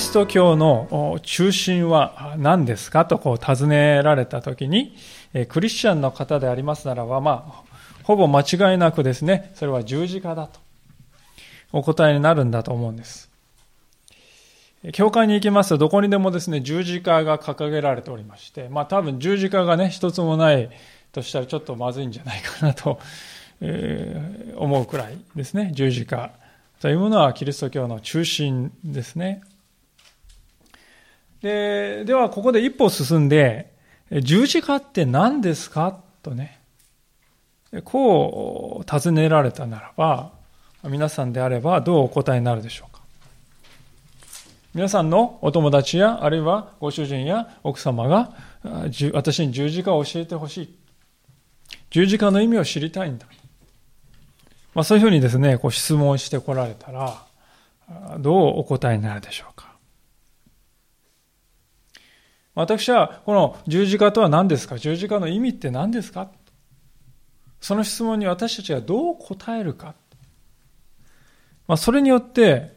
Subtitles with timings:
[0.00, 4.96] リスト教の中心は何ですかとこう尋ねられたときに、
[5.50, 7.74] クリスチャンの方でありますならば、まあ、
[8.04, 10.58] ほぼ間違いなくですね、それは十字架だと
[11.70, 13.28] お答えになるんだと思うんです。
[14.94, 20.70] 教会に行きますと、どこにでもですね、十字架が掲げられておりまして、まあ多分十字架がね、一つもない
[21.12, 22.98] としたらちょっとまずいんじゃないかなと、
[23.60, 26.30] えー、思うくらいですね、十字架
[26.80, 29.42] というものはキリスト教の中心ですね。
[31.42, 33.72] で、ではここで一歩進んで、
[34.10, 36.00] 十字架って何ですか？
[36.22, 36.60] とね、
[37.84, 40.32] こう尋ねられたならば、
[40.84, 43.00] 皆さんであればどうお答えになるでしょうか？
[44.74, 48.32] 皆さんのお友達や、あるいはご主人や奥様が、
[49.12, 50.76] 私に十字架を教えてほしい。
[51.90, 53.26] 十字架の意味を知りたいんだ。
[54.74, 57.24] まあ、そういうふうにですね、こう質問してこられたら、
[58.18, 59.70] どうお答えになるでしょうか
[62.54, 64.76] 私はこの十字架とは何ですか？
[64.76, 66.28] 十字架の意味って何ですか？
[67.60, 69.94] その質問に私たちがどう答えるか。
[71.68, 72.72] まあ、それによって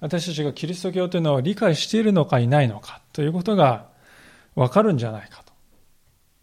[0.00, 3.00] 私たちがキリスト教というのを理解しているのかいないのか？
[3.12, 3.86] ということが
[4.54, 5.42] わかるんじゃないか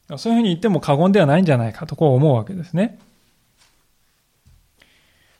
[0.08, 0.18] と。
[0.18, 1.88] そういうふうに言っても過言ではないんじゃないか？
[1.88, 3.00] とこう思うわけですね。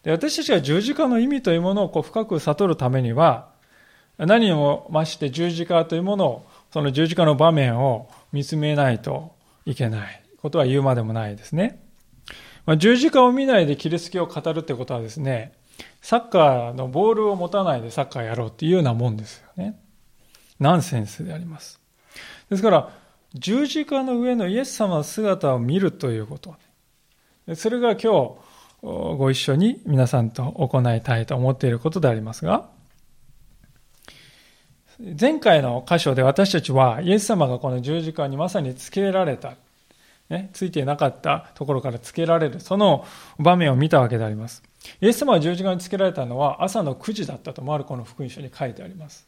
[0.04, 3.50] で私たちが十字架の意味というものをこう深く悟るためには
[4.18, 11.86] 何を増して十字架というものをその十字架の場面を見つめないといけないことは言うまでもないですね。
[12.66, 15.54] まあ、十字架を見ないでキリスト教を語るってことはですね、
[16.02, 19.80] サッカーのボールを持たないでサッカーやろうっていうようなもんですよね。
[20.60, 21.80] ナンセンスであります。
[22.50, 22.90] ですから、
[23.36, 26.56] 十字架の上のイエス様の姿を見るということ。
[27.54, 28.36] それが今日
[28.82, 32.73] ご一緒に皆さんと行いたいと思っていることでありますが、
[35.04, 39.56] 前回の箇所で私たちはイエス様がこの十字架にまさにつけられた、
[40.30, 43.06] ね、ついていなかったところからつけられる、その
[43.38, 44.64] 場面を見たわけであります。
[45.02, 49.28] イエス様が十字架につけられたのは朝の9時だったとマルコの福音書に書いてあります。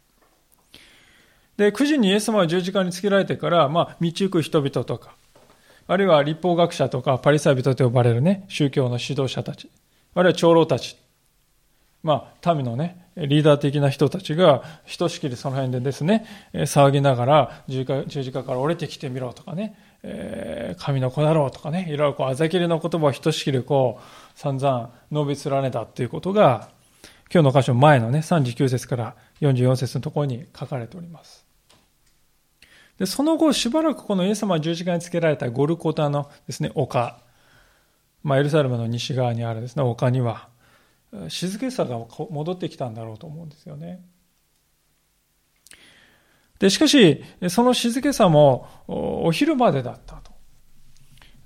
[1.58, 5.14] で、9時にイエス様が十字架につけられてから、まあ、道行く人々とか、
[5.88, 9.70] あるいは立法学者とかパリサイ人と呼ばれるね、宗教の指導者たち、
[10.14, 10.98] あるいは長老たち、
[12.02, 26.70] まあ、民のね、リーダー的な人たちが、ひとしきりその辺でですね、騒ぎながら十字架から降りてきてみろとかね、えー、神の子だろうとかね、いろいろこう、あざきりの言葉をひとしきりこう、散々述べ連ねたっていうことが、
[27.34, 31.46] 今日の箇所前のね、39節から44節のところに書かれております。
[33.00, 37.20] で、その後、しばらくこのイエス様十字架につけられたゴルコタのですね、丘、
[38.24, 40.50] まあ、エルサレムの西側にあるですね、丘には、
[41.30, 41.98] 静けさが
[42.30, 44.06] 戻ってきたんだろうと思うんですよね。
[46.60, 50.32] で、しかし、その静けさもお昼までだったと、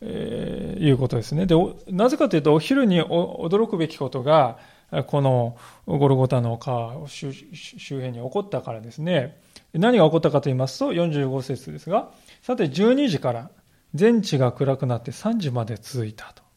[0.02, 1.46] えー、いうことですね。
[1.46, 1.56] で、
[1.88, 4.60] なぜかというと、お昼に驚くべきことが、
[5.08, 5.56] この
[5.86, 9.40] ゴルゴタの川周辺に起こったからですね。
[9.74, 12.12] 何が起こったかと言いますと、45節ですが、
[12.42, 13.52] さて12時から
[13.94, 16.49] 全地が暗くなって3時まで続いたと。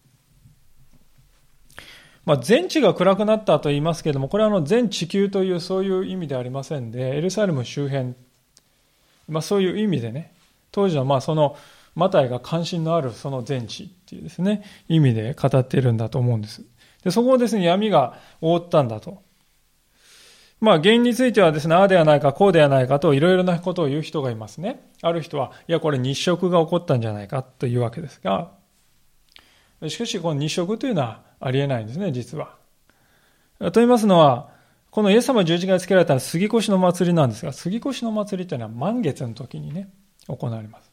[2.25, 8.15] まあ、全地が暗くなったと言いますけれども、これはあの全地球というそういう意味ではありませんで、エルサレム周辺、
[9.28, 10.33] まあ、そういう意味でね、
[10.71, 11.56] 当時はまあその
[11.94, 16.62] マタイが関心のあるその全地っていうですね、意味で語っているんだと思うんです。
[17.03, 19.22] で、そこをですね、闇が覆ったんだと。
[20.60, 24.89] まあ、原因についてはですね、ああではないか、こうではないかと、いろいろなことを言う人がいますね。
[25.03, 28.53] ある人は、いや、これ日食が起こったんじゃないかというわけですが、
[29.89, 32.56] しかし、この日食というのはありえないんですね、実は。
[33.59, 34.50] と言いますのは、
[34.91, 39.89] このイエス様十字架につけられた杉越の祭りなんですが、杉越の祭りというのは満月の時にね、
[40.28, 40.91] 行われます。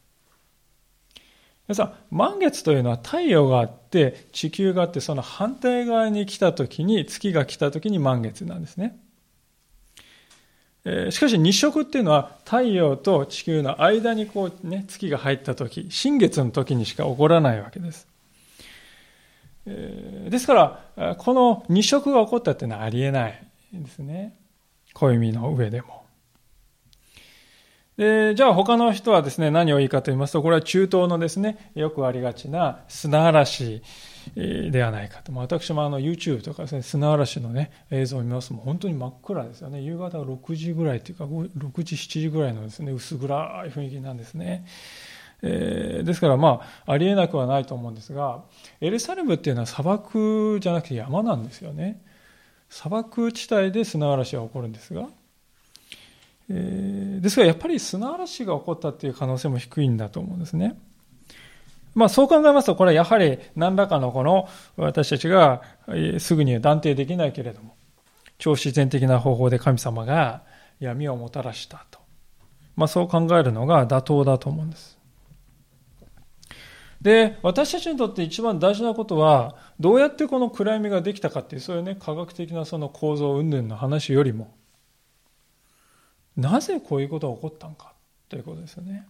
[1.68, 8.98] 皆さん、満月というのは太陽があって、地球があって、その反対側に来た時に、月が来た時に満月なんですね。
[11.10, 18.08] しかし日食っていうのは太陽と地球の間にこうね、月が入った時、新月の時にしか起こらないわけです。
[19.64, 24.36] ですから、この日食が起こったっていうのはありえないですね。
[24.94, 26.00] 暦の上でも。
[27.96, 33.82] でじゃあ他の人はですね、何を言いかと言いますと、これは中東のですね、よくありがちな砂嵐
[34.34, 35.32] ではないかと。
[35.34, 39.82] 私もあの YouTube とかですね、砂嵐のね、映像を見ますと、本当に真っ暗ですよね。
[39.82, 41.48] 夕方6時ぐらいというか、6
[41.84, 44.64] 時、7時ぐらいのですね、薄暗い雰囲気なんですね。
[45.42, 48.42] えー、ですからまあ、ありえなくはないと思うんですが、
[48.80, 52.02] エルサレムっていうのは砂漠じゃなくて山なんですよね。
[52.68, 55.06] 砂漠地帯で砂嵐が起こるんですが、
[56.50, 60.78] えー、ですからやっぱり砂嵐が起こったっていう可能性も低いんだと思うんですね。
[61.94, 65.62] まあそう考えますと、これはやはり何らかのこの私たちが
[66.18, 67.74] すぐには断定できないけれども、
[68.38, 70.42] 超自然的な方法で神様が
[70.78, 71.98] 闇をもたらしたと。
[72.76, 74.99] まあそう考えるのが妥当だと思うんです。
[77.00, 84.54] で、私たちにとって一番大事なことは、どうやってこの暗闇ができたかっていう、そういうね、科学的なその構造云々の話よりも、
[86.36, 87.94] なぜこういうことが起こったのか
[88.28, 89.06] ということですよね。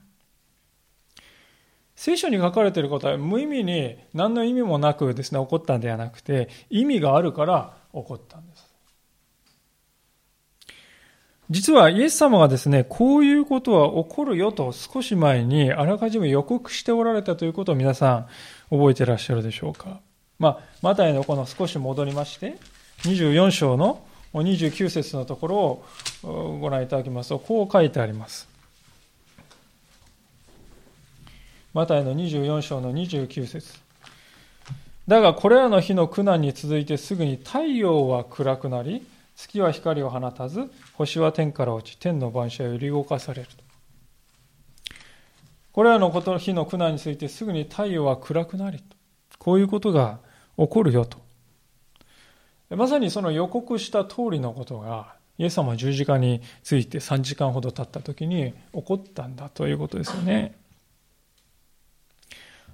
[1.97, 8.50] 聖書に書かれていることは無意味に何の意味もなくですね、起こったんではなくて、意味があるから起こったんです。
[11.51, 18.27] 実はイエス様がですね、こういうことは起こるよと少し前にあらかじめ予告しておられたということを皆さん
[18.71, 20.01] 覚えてらっしゃるでしょうか。
[20.39, 22.57] まあ、マタイのこの少し戻りまして、
[23.03, 24.01] 24章の
[24.33, 25.57] 29節のところ
[26.23, 28.49] をご覧いただきますと、こう書いてあります。
[31.75, 33.79] マタイの24章の29節
[35.09, 39.05] だがこれらの日の苦難に続いてすぐに太陽は暗くなり、
[39.41, 43.49] 月は光を放たず、星は天から落ち、天の万象は揺り動かされる。
[45.73, 48.85] これらのことの日の苦難についてすぐに太陽は暗くなりと、
[49.39, 50.19] こういうことが
[50.59, 51.19] 起こるよと。
[52.77, 60.60] まさにその予告した通りのことが、イエス様は十字架について3時間ほど経った時に起こったんだということですよね。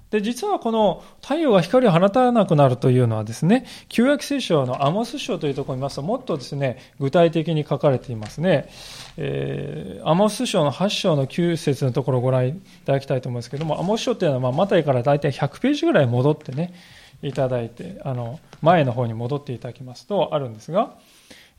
[0.09, 8.69] で、実はこの太陽が光を放たなくなるというのはですね、旧約聖書のアモス書というところに見ますと、もっとですね、具体的に書かれていますね。
[9.17, 12.53] えー、アモス書の8章の9節のところをご覧い
[12.85, 16.73] ただきたいと思うんですけども、アモス書というのは、まあ、マタイから大体100ページぐらい戻ってね、
[17.21, 20.93] いただいて、あの、前の方に戻っていただきますと、あるんですが、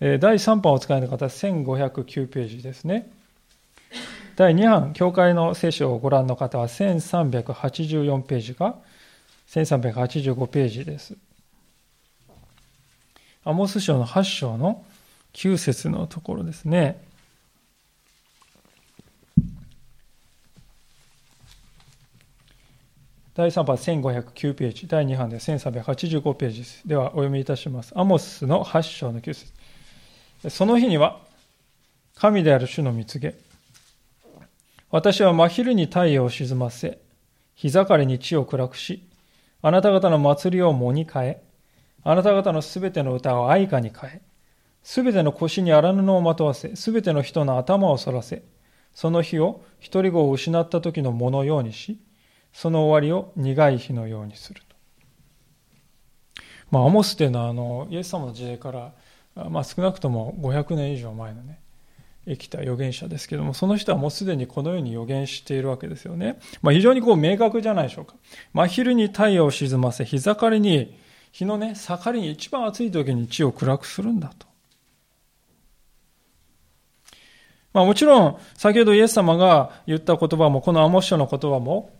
[0.00, 3.10] えー、第3版をお使いの方1509ページですね。
[4.38, 8.76] 第2版、教会の聖書をご覧の方は1384ページか
[9.48, 11.16] 1385ページです。
[13.42, 14.84] アモス書の8章の
[15.32, 17.02] 9節のところですね。
[23.34, 26.86] 第3版1509ページ、第2版で1385ページです。
[26.86, 27.92] では、お読みいたします。
[27.98, 29.52] アモスの8章の9節
[30.48, 31.18] その日には、
[32.14, 33.47] 神である主の蜜げ、
[34.90, 36.98] 私は真昼に太陽を沈ませ、
[37.54, 39.06] 日盛りに地を暗くし、
[39.60, 41.42] あなた方の祭りを藻に変え、
[42.04, 44.22] あなた方のすべての歌を愛歌に変え、
[44.82, 48.42] すべての腰に荒布をまとわせ、すべての人の頭を反らせ、
[48.94, 52.00] その日を一人子を失った時のものようにし、
[52.54, 54.76] その終わりを苦い日のようにすると。
[56.70, 58.92] まあ、アモスというのはあのイエス様の時代から、
[59.50, 61.60] まあ、少なくとも500年以上前のね、
[62.28, 66.38] 生きた預言者ですけども、その人はもうすでにこのように預言しているわけですよね。
[66.62, 68.14] まあ、非常にこう明確じゃないでしょうか。
[68.52, 70.96] 真昼に太陽を沈ませ、日盛りに、
[71.32, 74.46] 日のね、盛りに一番暑い時に地を暗くするんだと。
[77.72, 81.90] まあ、もちろん、先ほどイエス様が言った言葉も、このアモ書の言葉も、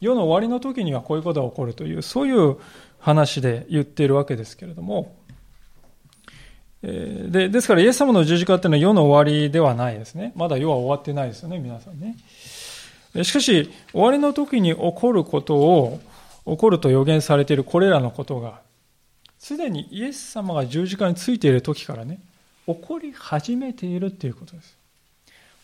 [0.00, 2.56] 世の終わりの時にはこういうことが起こるという、そういう
[2.98, 5.17] 話で言っているわけですけれども、
[6.82, 10.32] でですから、イエス様の十字架っていうのは世の終わりではないですね。
[10.36, 12.16] まだ世は終わってないですよね、皆さんね。
[13.24, 16.00] しかし、終わりの時に起こることを、
[16.46, 18.60] 起こると予言されているこれらのことが、
[19.38, 22.20] すでにイエス様が十字架についている時からね、
[22.66, 24.76] 起こり始めているということです。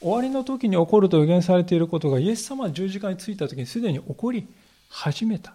[0.00, 4.47] 終わりの時に起こると予言されていることが、イエス様が十字架についた時にすでに起こり
[4.90, 5.54] 始めた。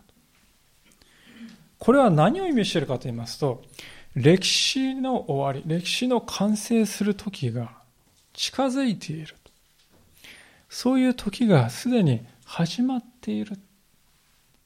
[1.78, 3.62] これは何を意味しているかと言いますと、
[4.20, 7.72] 歴史の終わり、歴史の完成する時が
[8.34, 9.34] 近づいている。
[10.68, 13.58] そういう時がすでに始まっている。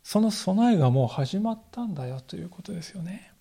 [0.01, 3.31] その備えがもう始まったんだよということですよね。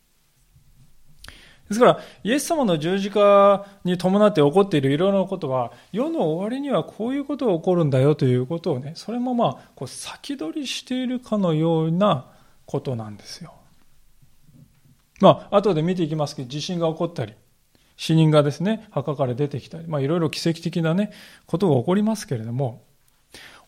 [1.71, 12.27] ですから、イエス様の十字架に伴って起こっているいろいろなことは、世の終わりにはこういうことが起こるんだよということをね、それもまあ、こう先取りしているかのような
[12.67, 13.55] ことなんですよ。
[15.23, 17.35] まあ、後で見ていきますけど、地震が起こったり、
[17.97, 21.13] 死人がですね、墓から出てきたり、まあ、いろいろ奇跡的なね、
[21.47, 22.83] ことが起こりますけれども、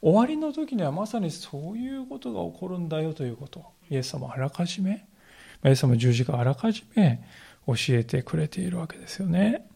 [0.02, 5.06] 終わりの時にはまさにそういうことが起こるんだよということ、イエス様あらかじめ、
[5.64, 7.24] イエス様十字架あらかじめ
[7.68, 9.68] 教えてくれているわけですよね。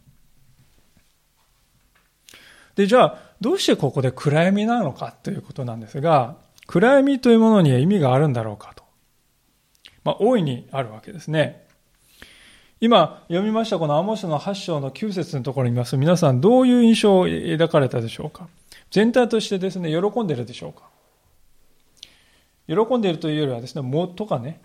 [2.75, 8.83] で、じゃあ、どうしてここで暗闇なのかということなんですが、暗闇というものには意味があるんだろうかと。
[10.03, 11.68] まあ、大いにあるわけですね。
[12.81, 18.47] 今読みましたこのアモスの8章の9節のところに見ます皆さんどういう印象を抱かれたでしょうか？
[18.93, 20.89] 全体としてですね、喜んでるでしょうか？
[22.69, 24.61] 喜んでいるというよりはですね、もとかね、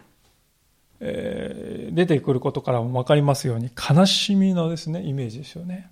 [1.00, 5.89] えー、出てくることからもわかりますように悲しみのですね、イメージですよね。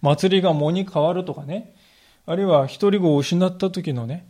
[0.00, 1.76] 祭りが藻に変わるとかね、
[2.26, 4.26] あるいは一人子を失った時のね、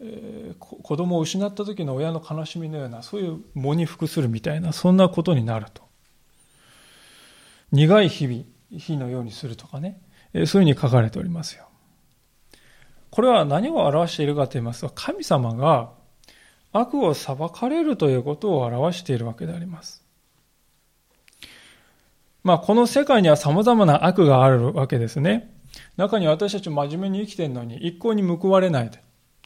[0.00, 5.85] えー、子供を失った時の親の悲しみのような、そういう藻に服するみたいな、そんなことになると。
[7.76, 10.00] 苦い日々、日のようにするとかね、
[10.32, 11.66] そういうふうに書かれておりますよ。
[13.10, 15.90] これは何を表しているかと言いますと、神様が
[16.72, 20.02] 悪を裁かれるということを表しているわけであります。
[22.42, 25.52] まあ、この世界には様々な悪があるわけですね。
[25.96, 29.02] 中に私たち真面目に生きているのに一向に報われないで。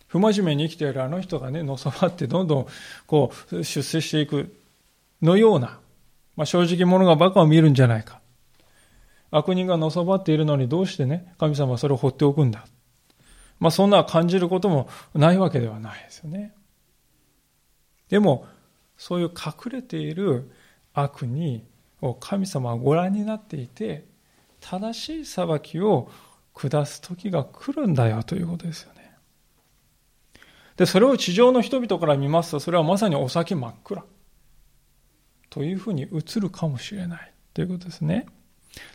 [0.06, 2.66] 不真面目に生きているあの人がね、のさばってどんどん
[3.06, 4.54] こう出世していく
[5.22, 5.78] のような、
[6.36, 8.19] まあ、正直者が馬鹿を見るんじゃないか。
[9.30, 12.66] 悪人がのさばっているのにどうしてね、神様はそれを放っておくんだ。
[13.58, 16.54] まあそんな感じることもないわけではないですよね。
[18.08, 18.46] でも、
[18.96, 20.50] そういう隠れている
[20.92, 21.64] 悪に
[22.02, 24.04] を神様はご覧になっていて、
[24.60, 26.10] 正しい裁きを
[26.54, 29.12] 下す時が来るんだよということですよね。
[30.76, 34.04] で、それを地上の人々から見ますと、それはまさにお先真っ暗。
[35.50, 38.26] というふうに映るかもしれないということですね。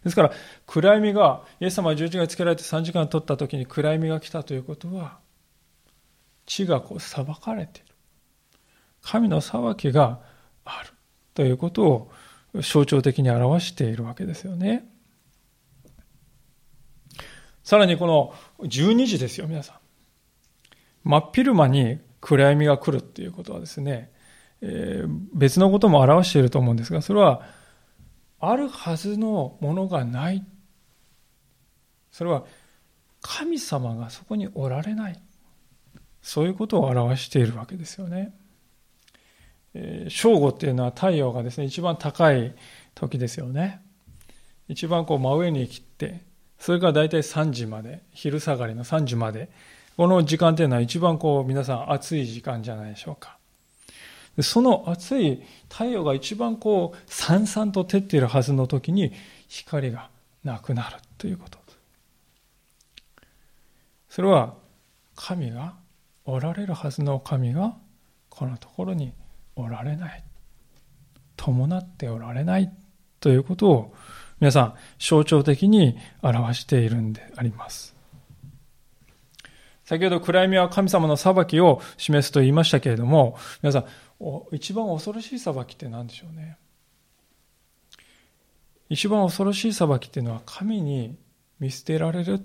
[0.03, 0.31] ですから、
[0.65, 5.19] 暗闇が、イエス様は十字架につけられて3時間経った時に暗闇が来たということは、
[6.45, 7.95] 地がこう裁かれている。
[9.01, 10.19] 神の裁きが
[10.63, 10.89] ある
[11.33, 12.11] ということを
[12.61, 14.89] 象徴的に表しているわけですよね。
[17.63, 18.33] さらにこの
[18.67, 19.75] 12時ですよ、皆さん。
[21.03, 24.11] 真っ昼間に暗闇が来るっていうことはですね、
[24.61, 27.43] えー、別のことも表していると思うんですが、それは
[28.39, 30.45] あるはずのものがない。
[32.11, 32.45] それは
[33.21, 35.19] 神様がそこにおられない。
[36.21, 38.35] そういうことを表しているわけですよね。
[39.73, 42.55] えー、正午っていうのは太陽がですね、一番高い
[42.95, 43.81] 時ですよね。
[44.67, 46.23] 一番こう真上に切って、
[46.57, 49.49] それから大体3時まで、昼下がりの3時まで、
[49.97, 53.34] この時間っていうのは一番こう皆さん暑い時間じゃないでしょうか。
[54.41, 59.13] その暑い太陽が一番こう、さんさんと照っているはずの時に
[59.47, 60.09] 光が
[60.43, 61.65] なくなるということ。
[64.15, 64.53] それは
[65.13, 65.73] 神が
[66.23, 67.75] おられるはずの神が
[68.29, 69.11] このところに
[69.57, 70.23] おられない。
[71.35, 72.71] 伴っておられない
[73.19, 73.93] ということを
[74.39, 77.93] 皆さん象徴的に表しているんであります。
[79.83, 83.85] 先ほど暗闇は神様の裁きを示すと言いましたけれども、皆さん、
[84.51, 86.57] 一番恐ろしい裁きって何でしょうね。
[88.89, 91.17] 一番恐ろしい裁きっていうのは神に
[91.59, 92.39] 見捨てられるっ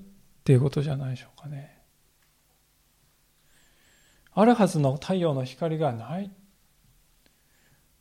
[0.45, 1.79] ていうことじゃないでしょうかね。
[4.33, 6.31] あるはずの太陽の光がない。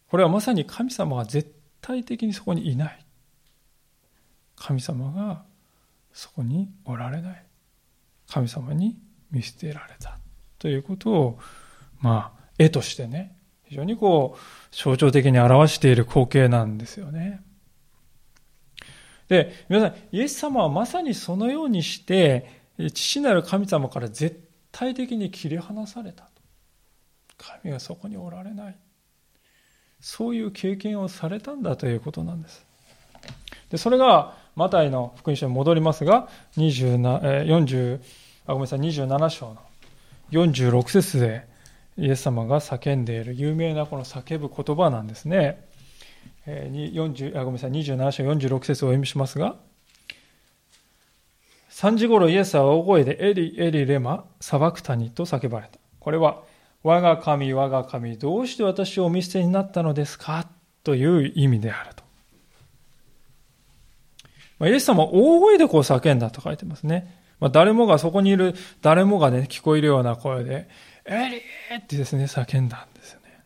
[0.10, 3.06] これはまさに神様が絶対的にそこにいない。
[4.56, 5.44] 神様が
[6.12, 7.46] そこにおられない。
[8.28, 9.00] 神様に
[9.32, 10.20] 見捨てられた。
[10.58, 11.40] ということを、
[12.00, 13.39] まあ、絵としてね、
[13.70, 17.42] 非常にこう、象徴的に表している光景なんですよね。
[19.28, 22.62] で、皆さん、イエス様はまさにそのようにして、
[22.94, 26.28] 父なる神様から絶対的に切り離された。
[27.38, 28.76] 神がそこにおられない。
[30.02, 32.66] そういう経験をされたんだということなんです。
[33.70, 38.00] でそれが、マタイの福音書に戻りますが、27, 40
[38.48, 39.58] あごめんなさい、27章の
[40.32, 41.49] 46節で、
[42.00, 45.68] イエス様が叫んでいる有名なこの叫ぶ言葉なんですね。
[46.46, 49.56] えー、40あごめんなさい27章46節をお読みしますが
[51.70, 55.80] 3時頃イエスは大声でエリエリレマ砂漠谷と叫ばれた。
[56.00, 56.42] これは
[56.84, 60.48] 我が神我が神どうして私をお見捨てになったのですか？
[60.84, 62.04] という意味であると、
[64.60, 70.70] まあ、イエス様は大声でこう叫んだと書いてますね、まあ、誰もがそこにいる誰もがね聞こえるような声で
[71.06, 73.44] エリーってですね、叫んだんですよね。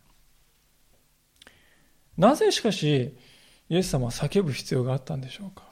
[2.18, 3.18] なぜしかし、
[3.70, 5.64] イエス様は叫ぶ必要があったんでしょうか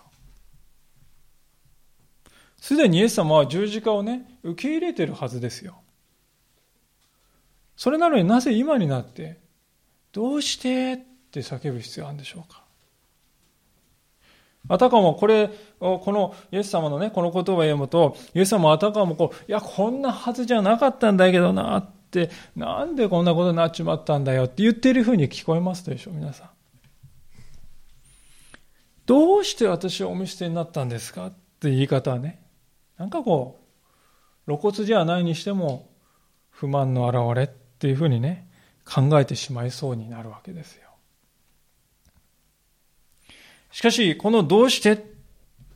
[2.58, 5.82] すでにイエス様は十字架をね、受け入れてるはずですよ。
[7.76, 9.40] それなのになぜ今になって、
[10.12, 10.98] どうしてっ
[11.32, 12.61] て叫ぶ必要があるんでしょうか
[14.72, 15.50] あたかもこれ、
[15.80, 26.50] このイエス様のね、この言葉を読むと、イエス様はあたかもこう、いや、こんなはずじゃなかったんだけどなって、なんでこんなことになっちまったんだよって言ってるふうに聞こえますでしょ、皆さん。
[29.06, 32.42] どうして私はお見捨てになったんですかって言い方はね、
[32.98, 33.60] なんかこ
[34.46, 35.90] う、露骨じゃないにしても、
[36.50, 38.48] 不満の表れっていうふうにね、
[38.86, 40.91] 考えてしまいそうになるわけですよ。
[43.72, 45.12] しかし、このどうして？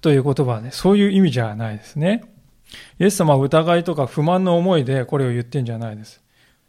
[0.02, 2.24] という言葉はね、そういう意味じゃないですね。
[3.00, 6.22] イエス様は疑いとか不満の思いでこれを言ってんじゃないです。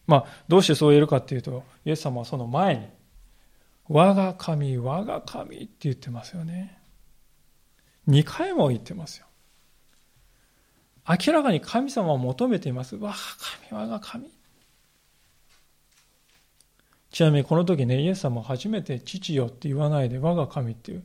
[0.06, 2.86] まあ、どうしてそう言えるかっていうと、イエス様はその前に、
[3.88, 6.78] 我が神、我が神って言ってますよね。
[8.06, 9.26] 二回も言ってますよ。
[11.08, 12.96] 明らかに神様を求めています。
[12.96, 13.14] 我が
[13.68, 14.30] 神、我が神。
[17.10, 21.02] ちなみにこの時ね、イエス様は初めて父よって言わないで我が神っていう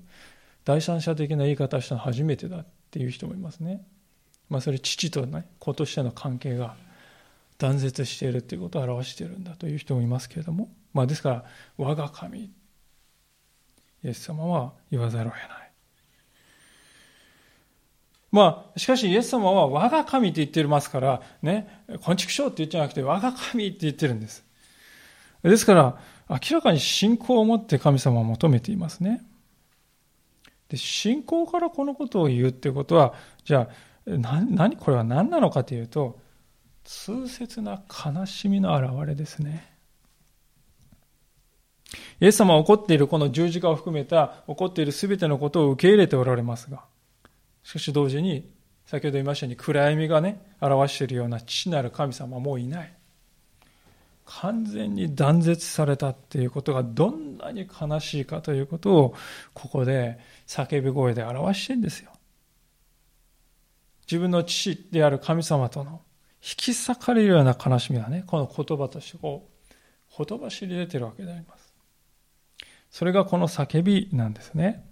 [0.66, 3.86] 第三者的な言い方をしたの初めてだっていう人もいますね。
[4.50, 6.76] まあそれ父とね、子としての関係が
[7.58, 11.46] 断絶しているということを表しているんだという人もいますけれども、まあですから、
[11.78, 12.52] 我が神、イ
[14.04, 15.72] エス様は言わざるを得ない。
[18.32, 24.46] まあ、しかしイエス様は我が神って言ってますから、ね、昆虫症って言っちゃなくて我が神って言ってるんです。
[25.44, 26.00] ですから、
[26.30, 29.22] 明らかに信仰を持って神様を求めていますね。
[30.72, 33.14] で信仰からこのことを言うってことは、
[33.44, 33.70] じゃあ、
[34.08, 36.18] 何、これは何なのかというと、
[36.86, 39.70] 痛切な悲しみの表れですね。
[42.22, 46.86] イエス様は怒っているこの十字架を含めた怒っている全てのことを受け入れておられますが、
[47.64, 48.50] しかし同時に、
[48.86, 52.94] 先ほど言いましたように暗闇がね、表しているような父なる神様はもういない。
[54.40, 59.16] 完全に断絶されたっていうことがどんなに悲しいかということを
[59.54, 62.12] ここで叫び声で表してんですよ。
[64.10, 66.02] 自分の父である神様との
[66.42, 69.74] 引き裂かれるような悲しみがね、この言葉としてこう、
[70.08, 71.74] ほとばしり出てるわけであります。
[72.90, 74.86] それがこの叫びなんですね。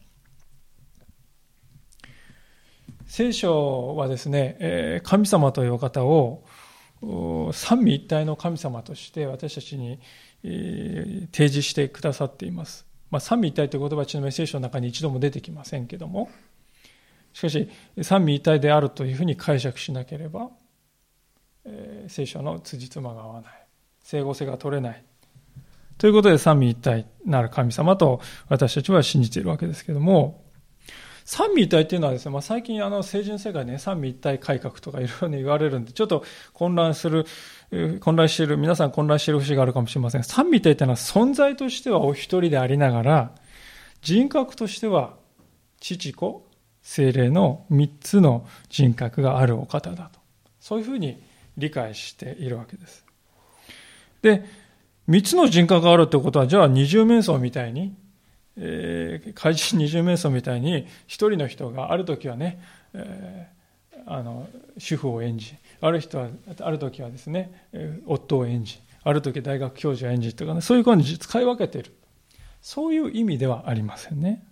[3.07, 6.43] 聖書はですね、神様というお方を
[7.01, 9.99] 三位一体の神様として私たちに
[10.41, 12.85] 提示してくださっています。
[13.09, 16.29] まあ、三位一体という言葉はちなみに聖書の中に一度も出てきませんけども、
[17.33, 17.69] しかし
[18.01, 20.49] 三位一体であるというふうに解釈しなければ、
[21.65, 23.53] えー、聖書の辻褄が合わない。
[24.03, 25.03] 整合性が取れない。
[25.97, 30.48] ということで三位一体なる神様と私たちは信じているわけですけども。
[31.31, 37.27] 三位一体っていうのはですね、まあ、最近あの成人世界ね、三位一体改革とかいろいろ言われるんで、ちょっと混乱する、
[37.99, 40.23] 混乱している、皆さん混乱している節があるかもしれません。
[40.23, 43.35] 三位一体っていうのは存在としてはお一人でありながら、
[44.01, 45.17] 人格としては
[45.79, 46.47] 父子、
[46.81, 50.19] 精霊の三つの人格があるお方だと。
[50.59, 51.21] そういうふうに
[51.59, 53.05] 理解しているわけです。
[54.23, 54.45] で、
[55.05, 57.93] 三つの人格があるってことは、じゃあ二重面相みたいに、
[58.61, 62.61] えー、怪人二重面相みたいに一人の人がある時はね、
[62.93, 66.27] えー、あの主婦を演じある人は
[66.61, 67.67] ある時はですね
[68.05, 71.93] 夫を演じある時大学教授を演じとかねそういう感じに使い分けている。
[72.61, 74.43] そういう意味ではありませんね。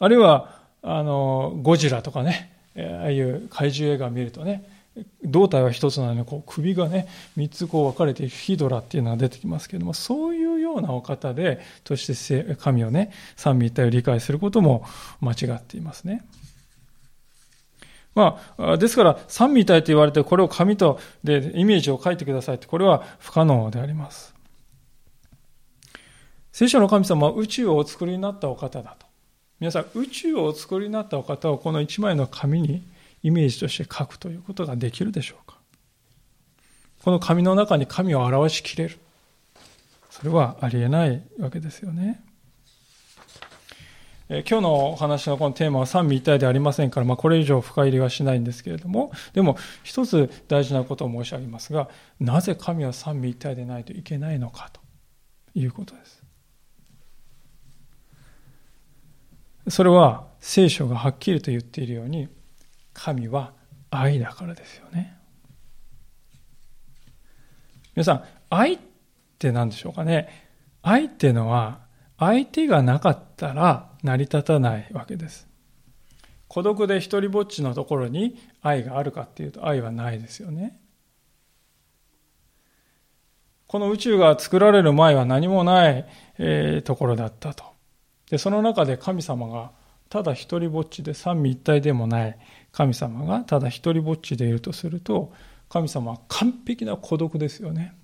[0.00, 4.77] あるいはあのゴジラとかねああいう怪獣映画を見るとね
[5.24, 14.84] 胴体は一つなのにこう首がね3つこう分かれてヒドラっていうのが出てきますけどもそういうようなお方でとして神をね三位一体を理解することも
[15.20, 16.24] 間違っていますね。
[18.14, 24.34] まあ、ですから三位一体と言われてこれを紙とでイメージを書いてくださいってこれは不可能であります。
[26.52, 29.06] 聖書の神様は宇宙をお作りになったお方だと。
[29.60, 32.82] 皆さん宇宙をお作りになったお方をこの一枚の紙に
[33.22, 35.58] イメージとして書くということができるでしょうか。
[37.02, 38.98] この紙の中に神を表しきれる。
[40.10, 42.24] それはありえないわけですよね。
[44.28, 51.88] 今日のお話のこのテーマは三位一体でありませんから、まあ、これ以上深入りはしないんですけれどもでも一つ大事なことを申し上げますが
[52.20, 54.82] なぜ神は三位一体でないといけないのかと
[55.54, 56.22] いうことです。
[59.68, 62.28] それは聖書がはっきりと言っているように
[62.98, 63.52] 神は
[63.90, 65.16] 愛だからですよね。
[67.94, 68.78] 皆さん、愛っ
[69.38, 70.28] て何でしょうかね？
[70.82, 71.86] 愛っていうのは、
[72.18, 75.46] 相手がなかったら成り立たないわけです。
[76.48, 80.80] 孤独で一りぼっちのところに愛があるかっていうと愛はないですよね。
[83.68, 86.06] この宇宙が作られる前は何もない、
[86.38, 87.64] えー、ところだったと。
[88.30, 89.72] で、その中で神様が
[90.08, 92.38] ただ一りぼっちで三位一体でもない
[92.72, 95.32] 神様がただ一りぼっちでいるとすると
[95.68, 97.94] 神様は完璧な孤独ですよね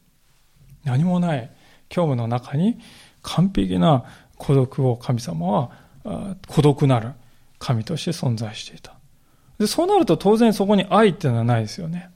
[0.84, 1.50] 何もない
[1.90, 2.78] 虚無の中に
[3.22, 4.04] 完璧な
[4.36, 5.70] 孤独を神様
[6.04, 7.12] は孤独なる
[7.58, 8.94] 神として存在していた。
[9.58, 12.10] でそうなると当然そこに愛っていうのはないですよね。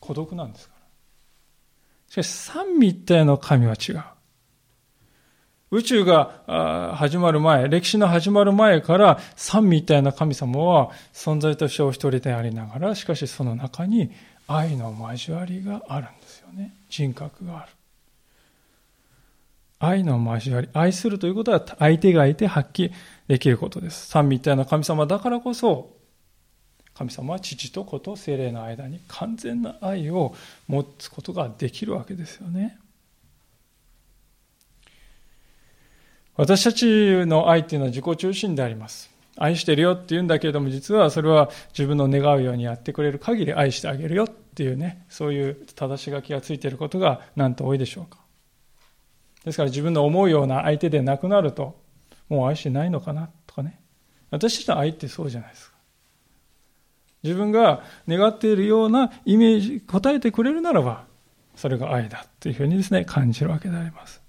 [0.00, 0.86] 孤独なんですから。
[2.08, 4.02] しかし三位一体の神は違う。
[5.76, 14.12] 宇宙が始まる前、歴史の始まる前から三位一体の神様は存在としてお一人でありながら、しかしその中に
[14.46, 16.72] 愛の交わりがあるんですよね。
[16.88, 17.72] 人格がある。
[19.80, 20.68] 愛の交わり。
[20.72, 22.92] 愛するということは相手がいて発揮
[23.26, 24.06] できることです。
[24.06, 25.90] 三位一体の神様だからこそ、
[26.94, 30.36] 神様は父と子と精霊の間に完全な愛を
[30.68, 32.78] 持つことができるわけですよね。
[36.36, 36.86] 私たち
[37.26, 39.10] の愛っていうのは自己中心であります。
[39.36, 48.18] 愛してるよって言うんだけれども、実はそれは自分の願うようにやってくれる限り愛してあげるよっていうね、そういう正し書きがついていることがなんと多いでしょうか。
[49.44, 51.76] ですから自分の思うような相手でなくなると、
[52.28, 53.80] もう愛してないのかなとかね。
[54.30, 55.74] 私たちの愛ってそうじゃないですか。
[57.22, 61.04] 自分が願っているようなイメージ、答えてくれるならば、
[61.56, 64.23] それが愛だというふうにですね、感じるわけであります。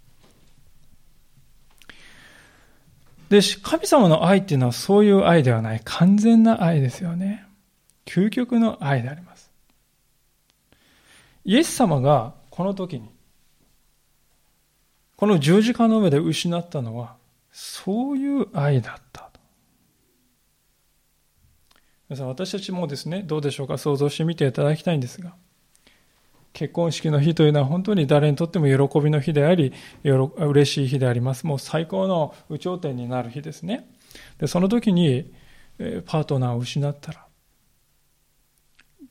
[3.29, 7.45] で、神様の愛っていうのはそういう愛ではない完全な愛ですよね。
[8.05, 9.51] 究極の愛であります。
[11.43, 13.09] イエス様がこの時に、
[15.15, 17.15] この十字架の上で失ったのは、
[17.51, 19.25] そういう愛だった
[22.07, 25.33] 皆さん、私たちもですね、どうでしょうか、想像してみていただきたいんですが、
[26.55, 31.45] 結婚式の日というのは本当に誰にとっても喜びの日であり、嬉しい日であります。
[31.45, 33.93] もう最高の有頂天になる日ですね。
[34.37, 35.33] で、その時に、
[36.05, 37.25] パートナーを失ったら、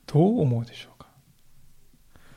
[0.07, 1.07] どう思うでしょうか？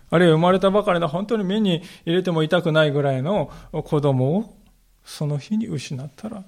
[0.10, 4.58] あるいは生まれたばかりの本当に目に入れても痛くないぐらいの子供を
[5.06, 6.44] その日に失ったら、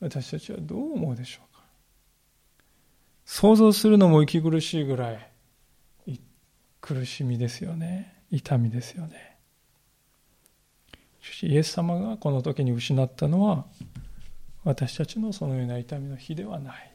[0.00, 1.64] 私たちはどう思うでしょうか？
[3.26, 5.29] 想像するのも息苦しいぐらい
[6.80, 8.14] 苦しみですよね。
[8.30, 9.38] 痛みですよね。
[11.20, 13.66] しかしイエス様がこの時に失ったのは
[14.64, 16.90] 私たちのそのような痛みの日ではない。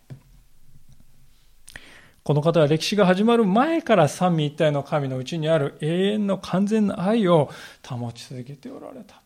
[2.23, 7.51] この方は歴史が始まる前から三位一体の神のうちにある永遠の完全な愛を
[7.87, 9.21] 保ち続けておられた。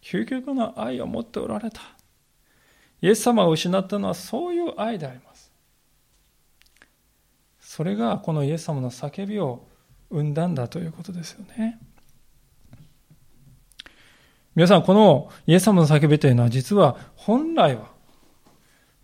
[0.00, 1.80] 究極の愛を持っておられた。
[3.00, 5.27] イエス様を失ったのはそういう愛であります。
[7.78, 9.68] それがこのイエス様の叫びを
[10.10, 11.78] 生んだんだということですよね。
[14.56, 17.92] 皆さん、このイエス様の叫びというのは実は本来は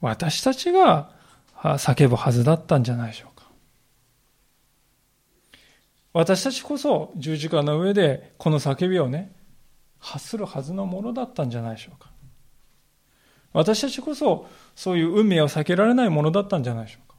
[0.01, 1.13] 私たちが
[1.55, 3.47] 叫ぶはずだったんじゃないでしょうか。
[6.13, 9.37] 私たちこそ十字架の上でこの叫びをね、
[10.01, 12.11] 発するはずのものだったんじゃないでしょうか。
[13.53, 17.14] 私たちこそそういう運命を避けられないものだったんじゃないでしょうか。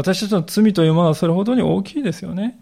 [0.00, 2.58] 私たちの罪というものはそれほどに大きいですよね。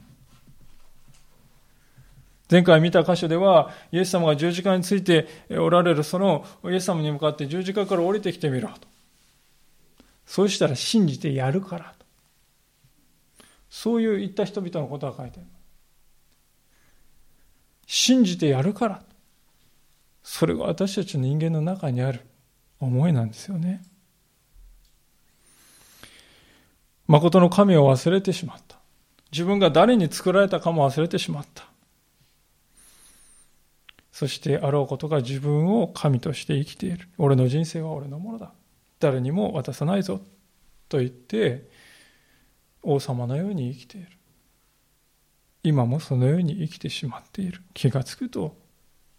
[2.51, 8.88] 前回見た箇所では、イエス様が十字架についておられるそのイエス様に向かって十字架から降りてきてみろと。
[10.27, 12.07] そうしたら信じてやるからと。
[13.70, 15.46] そういう言った人々のことが書いてある。
[17.87, 19.03] 信じてやるから。
[20.24, 22.20] それが私たちの人間の中にある
[22.81, 23.83] 思いなんですよね。
[27.08, 28.76] 誠の神を忘れてしまった。
[29.32, 31.64] 自分が誰に作られたかも忘れてしまった。
[34.12, 37.08] そしてあろうことが自分を神として生きている。
[37.16, 38.52] 俺の人生は俺のものだ。
[39.00, 40.20] 誰にも渡さないぞ。
[40.90, 41.70] と言って、
[42.82, 44.08] 王様のように生きている。
[45.62, 47.62] 今もそのように生きてしまっている。
[47.72, 48.54] 気がつくと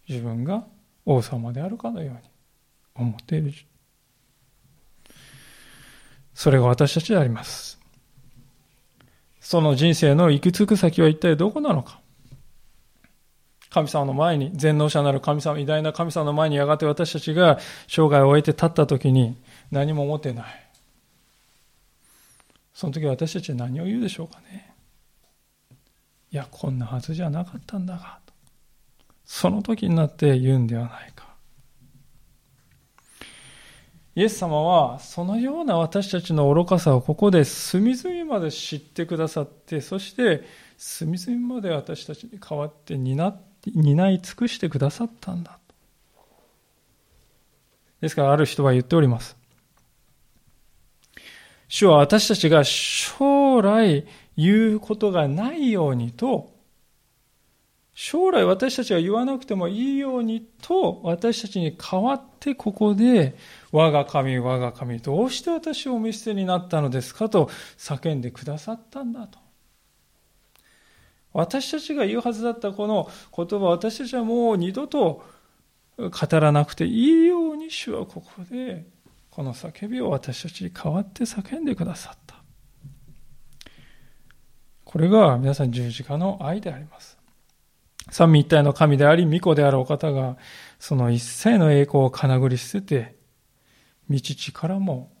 [0.08, 0.64] 自分が
[1.06, 2.20] 王様であるかのように
[2.94, 3.52] 思っている。
[6.34, 7.79] それが私たちであります。
[9.40, 12.00] その人生の行き着く先は一体どこなのか。
[13.70, 19.36] 神様の前に、全能者なる神様、偉大な神様の前にやがて私たちが生涯を終えて立った時に
[19.70, 20.70] 何も持てない。
[22.74, 24.74] その時私たちは何を言うでしょうかね。
[26.32, 28.18] いや、こんなはずじゃなかったんだが。
[29.24, 31.29] その時になって言うんではないか。
[34.14, 40.42] イエス様はそのような私たちの愚かさをここで隅々まで知ってくださってそして
[40.76, 43.38] 隅々まで私たちに代わって担
[43.74, 45.58] 担い尽くしてくださったんだ。
[48.00, 49.36] ですからある人は言っております。
[51.68, 56.49] 主は私たちが将来言うことがないようにと
[58.02, 63.36] 将来私たちが言わなくてもいいようにと私たちに代わってここで
[63.72, 69.38] 我が神我が神どうして私をお見捨てになったのですかと叫んでくださったんだと。
[71.34, 75.22] 私たちが言うはずだったこの言葉私たちはもう二度と
[75.98, 76.10] 語
[76.40, 78.86] らなくていいように主はここで
[79.30, 82.36] この叫びを私たちに代わって叫んでくださった。
[84.86, 87.19] これが皆さん十字架の愛であります。
[88.10, 90.36] 三位一体の神であり、御子であるお方が、
[90.78, 93.16] その一切の栄光をかなぐり捨てて、
[94.08, 95.12] 道地からも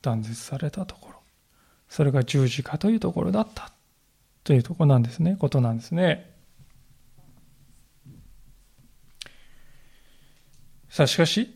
[0.00, 1.18] 断絶されたところ。
[1.88, 3.72] それが十字架というところだった
[4.44, 6.34] というところなんですね、ことなんですね。
[10.88, 11.54] さあ、しかし、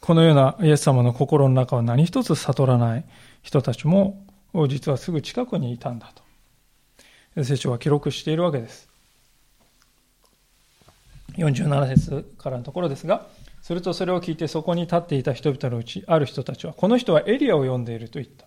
[0.00, 3.04] このようなイエス様の心の中を何一つ悟らない
[3.42, 4.26] 人たちも、
[4.68, 6.12] 実はすぐ近くにいたんだ
[7.34, 7.44] と。
[7.44, 8.93] 聖書は記録しているわけです。
[11.36, 13.26] 47節からのところですが、
[13.62, 18.46] するとそれを聞いてそこに立っていた人々のうち、ある人たちは、この人はエリアを呼んでいると言った。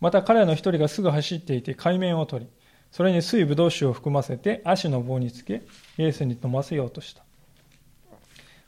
[0.00, 2.50] また彼の一人がすぐ走っていて海面を取り、
[2.90, 5.62] それに水ぶどう酒を含ませて足の棒につけ、
[5.98, 7.24] イエスに飲ませようとした。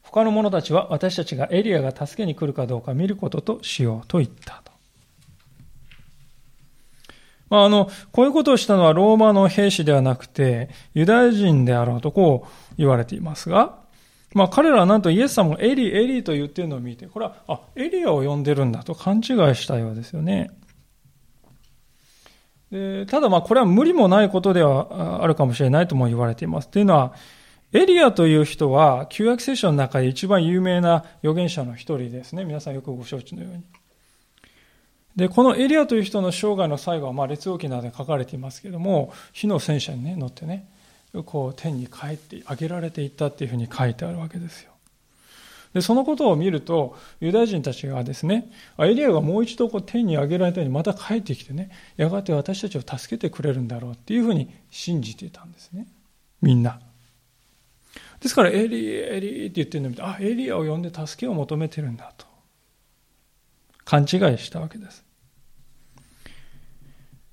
[0.03, 4.63] 他の者たちは私たちがエリアが助けに来るかどうか見ることとしようと言った。
[7.51, 13.79] まあ、あの、こういうことをしたのはローマの兵士ではなくて、ユダヤ人であろうとこう言われていますが、
[14.35, 19.23] まあ彼らはなんとイエス様がエリ、エリと言っているのを見て、これは、あ、エリアを呼んでるんだと勘違い
[19.55, 20.51] したようですよね。
[22.71, 26.69] でただまこれは無理もないことではあるかもしれないとも言われています。
[26.69, 27.15] というのは、
[27.73, 32.45] エリアという人は旧約聖書の中で一番有名な預言者の一人ですね。
[32.45, 33.63] 皆さんよくご承知のように。
[35.19, 40.69] で、このエリアという人の生涯の最後は、まあ、列王記などで書かれていますけれども、火の戦車に、ね、乗ってね、
[41.27, 44.71] こう天に帰って上げられていったっていうふうに書いてあるわけですよ。
[45.75, 55.89] で、そのことを見ると、ユダヤ人たちがですね、エリアがもう一度こう天に上げられたようにまた帰ってきてね、やがて私たちを助けてくれるんだろうっていうふうに信じていたんですね。
[56.41, 56.79] みんな。
[58.21, 62.25] ですから、エリー、エリーって言ってるのを見て、あ、エリアを呼んで助けを求めてるんだと。
[63.85, 65.08] 勘違いしたわけです。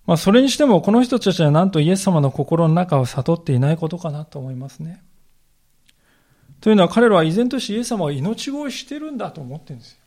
[0.06, 5.02] まあ、それにしても、この人たちはなんとイエス様の心の中を悟っていないことかなと思いますね。
[6.62, 9.98] というのは彼らは依然としてイエス様は命乞いしてるんだと思ってるんですよ。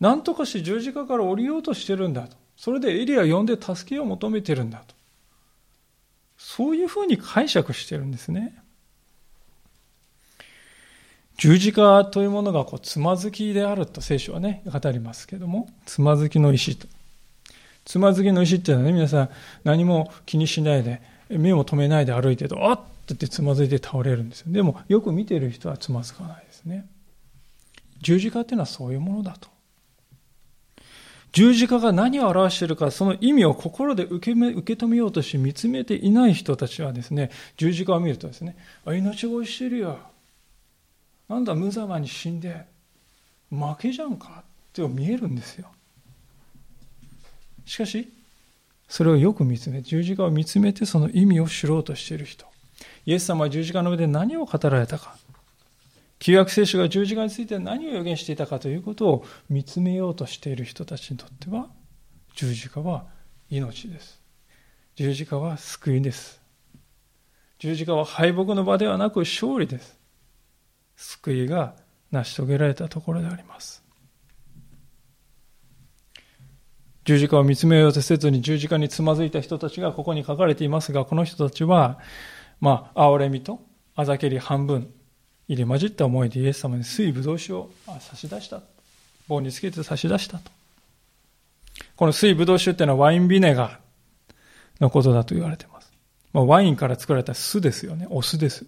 [0.00, 2.36] 何とかして十字架から降りようとしてるんだと。
[2.56, 4.94] それでエリア呼んで助けを求めてるんだと。
[6.36, 8.56] そういうふうに解釈してるんですね。
[11.36, 16.88] 十字架というものがこうつまずきであると聖書はね、語りますけども、つまずきの石と。
[17.88, 19.30] つまずきの石っていうのはね、皆さん
[19.64, 24.52] 何も気にしないで、目も止めないで歩いてると、あっってってつまずいて倒れるんですよ。
[24.52, 26.86] でも、よく見てる人はつまずかないですね。
[28.02, 29.48] 十字架っていうのはそういうものだと。
[31.32, 39.98] 十字架が何を表しているか、その意味を心で受け受け止めようとして見つめていない人たちはですね、十字架を見るとですね、あ、命乞いしてるよ。
[41.28, 42.66] なんだ、無様に死んで、
[43.50, 45.70] 負けじゃんかって見えるんですよ。
[47.68, 48.08] しかし、
[48.88, 52.46] それをよく見つめ、十字架を見つめてその意味を知ろうとしている人。
[53.04, 55.18] イエス様は十字架の上で何を語られたか。
[56.18, 61.68] 旧約聖書が十字架について何を予言していたかということを見つめようとしている人たちにとっては、
[62.34, 63.04] 十字架は
[63.50, 64.18] 命です。
[64.96, 66.40] 十字架は救いです。
[67.58, 69.98] 十字架は敗北の場ではなく勝利です。
[70.96, 71.74] 救いが
[72.10, 73.87] 成し遂げられたところであります。
[77.08, 81.98] 十字架を見つめようとせずに十字架につまずいた人たちがここに書かれていますが、この人たちは、
[82.60, 83.62] まあ、憐れみと
[83.94, 84.92] あざけり半分
[85.48, 88.60] 入り混じった思いでイエス様に水ぶどう酒を差し出した。
[89.26, 90.50] 棒につけて差し出したと。
[91.96, 93.78] この水ぶどう酒っていうのはワインビネガー
[94.78, 95.90] のことだと言われています。
[96.34, 98.06] まあ、ワインから作られた酢ですよね。
[98.10, 98.66] お酢です。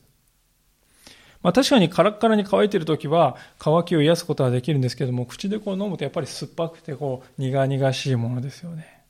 [1.42, 9.00] まあ、確かにカラッカラに乾いている時は乾きを癒すことはできるんですけども口でこう飲むとやっぱり酸っぱくてこう苦々しいものですよね。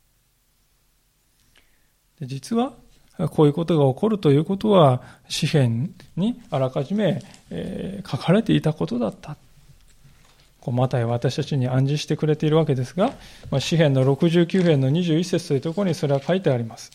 [2.20, 2.74] で実は
[3.28, 9.36] こういうことが起こるということは詩篇にあらかじめ、え、書かれていたことだった。
[10.60, 13.14] こうマタイは私たちに暗示してくれているわけですが、
[13.50, 16.90] まあ、詩篇の69編の21節というところにそれは書いてあります。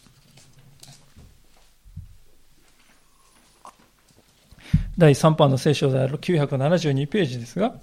[4.97, 7.75] 第3版の聖書である972ページですが、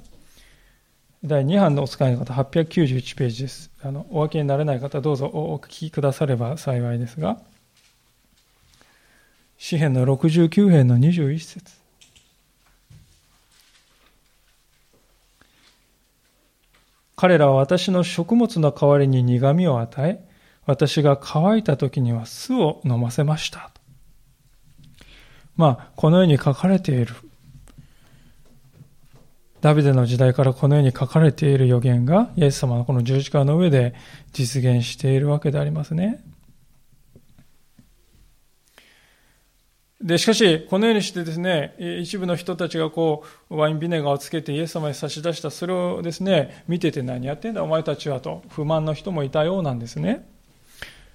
[1.24, 3.70] 第2版のお使いの方、891ページです。
[3.82, 7.38] あのお分けになれない方、どうぞお聞きくだされば幸いですが、
[9.58, 11.82] 詩篇の69編の21節
[17.14, 20.24] 彼らは私の食物の代わりに苦味を与え、
[20.66, 23.70] 私が乾いた時には酢を飲ませました。
[25.56, 27.14] まあ、このように書かれている。
[29.60, 33.94] ダビデの時代からこのように書かれている予言が、イエス様のこの十字架の上で
[34.32, 36.24] 実現しているわけでありますね。
[40.02, 50.28] で、しかし、このようにしてですね、一部の人たちがこう、ワインビネガーをつけてイエス様に差し出した、それをですね、見てて何やってんだお前たちはと、不満の人もいたようなんですね。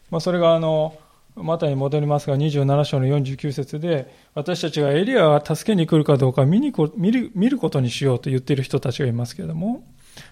[0.10, 0.98] まあ、それがあの、
[1.44, 9.84] またに戻りますが、27章の49節で、私たちがエリアが助けに来るかどうか見に見る見ることにしようと言っている人たちがいますけれども、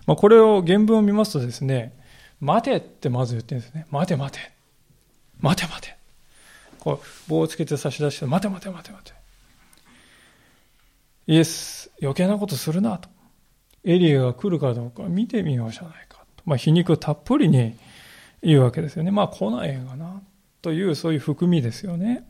[0.08, 1.94] まあ、これを原文を見ますとですね、
[2.40, 3.86] 待てってまず言ってるんですね。
[3.92, 4.52] 待て待て。
[5.40, 5.96] 待て待て。
[6.80, 9.14] こう棒をつけて差し出して、待て待て待て待て。
[11.28, 13.10] イエス、余計なことするなと。
[13.84, 16.44] エリアが来るかどうか見てみようじゃないかと。
[16.46, 17.76] まあ、皮肉たっぷりに
[18.42, 19.12] 言うわけですよね。
[19.12, 20.22] まあ来ないがな。
[20.66, 22.28] というそういう含みですよね。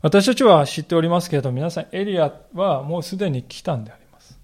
[0.00, 4.38] 私たちは知っておりますけれど、皆さん、エリアはもうすでに来たんであります。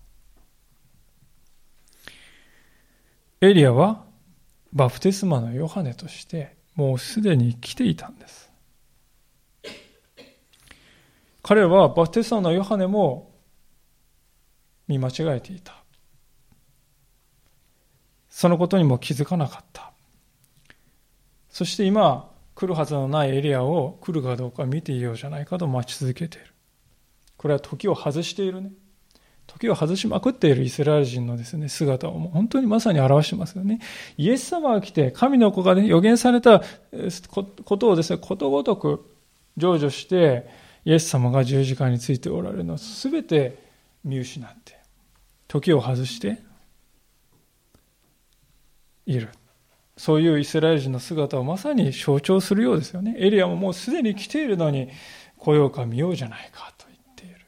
[3.40, 4.04] エリアは
[4.74, 8.50] バプテスマのヨハネとしてもうすでに来ていたんです。
[11.42, 13.30] 彼はバプテスマのヨハネも
[14.88, 15.82] 見間違えていた。
[18.28, 19.91] そのことにも気づかなかった。
[21.52, 26.46] そして今、来るはずのないエリアを来るかどうか見ていようじゃないかと待ち続けている。
[27.36, 28.72] これは時を外しているね。
[29.46, 33.80] 時を外しまくっているイスラエル人のですね、姿をもう本当にまさに表してますよね。
[34.16, 36.62] イエス様が来て、神の子がね、予言された
[37.28, 39.04] ことをですね、ことごとく
[39.58, 40.48] 成就して、
[40.84, 43.58] イエス様が十字架についておられるのを全て
[44.04, 44.78] 見失って、
[45.48, 46.38] 時を外して
[49.04, 49.28] いる。
[49.96, 53.14] そういうイスラエル人の姿をまさに象徴するようですよね。
[53.18, 54.88] エリアももうすでに来ているのに
[55.38, 57.46] 来ようか見ようじゃないかと言っている。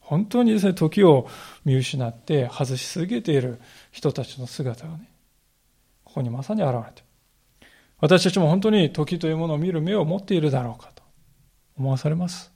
[0.00, 1.28] 本当にですね、時を
[1.64, 5.10] 見失って外し続けている人たちの姿がね、
[6.04, 7.06] ここにまさに現れている
[7.98, 11.02] 私たちも本当に時というものを見る目を持っているだろうかと
[11.78, 12.55] 思わされます。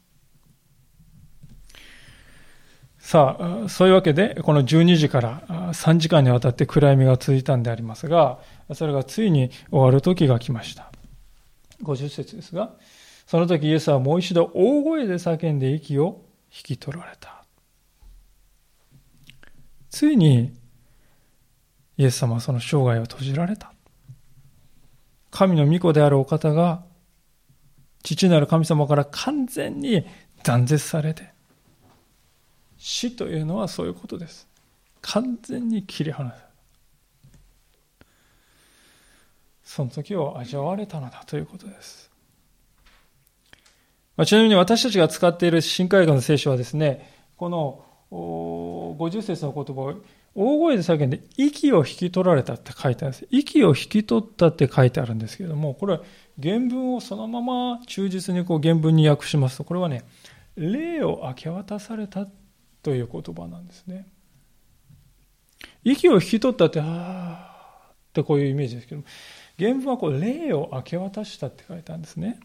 [3.01, 5.41] さあ、そういうわけで、この12時から
[5.73, 8.39] 3時間にわたって暗闇が続いたんでありますが、
[8.75, 10.93] それがついに終わる時が来ました。
[11.83, 12.75] 50節ですが、
[13.27, 17.45] その時イエスはもう一度大声で叫んで息を引き取られた。
[19.89, 20.53] ついに
[21.97, 23.73] イエス様はその生涯を閉じられた。
[25.31, 26.85] 神の御子であるお方が
[28.03, 30.05] 父なる神様から完全に
[30.43, 31.30] 断絶されて、
[32.81, 34.49] 死というのはそういうことです。
[35.03, 36.43] 完全に切り離され
[39.63, 42.11] その時を味わわれたのだということです。
[44.17, 49.95] まあ、ちなみに私たちが使っている新海岸の聖書はですね、この50節の言葉を
[50.35, 53.29] 大声で叫んで息を引き取られたって書いてあるんです。
[53.31, 56.01] 息を引き取ったって書いてあるんですけれども、これは
[56.43, 60.05] 原文をそのまま忠実にこう原文に訳しますと、これはね、
[60.57, 62.31] 霊を明け渡されたっ
[62.83, 64.07] という言葉なんですね。
[65.85, 69.03] 息を引き取ったって、ああってこういうイメージですけど、
[69.59, 72.41] 原文はこう霊を明け渡したって書いてあるんですね。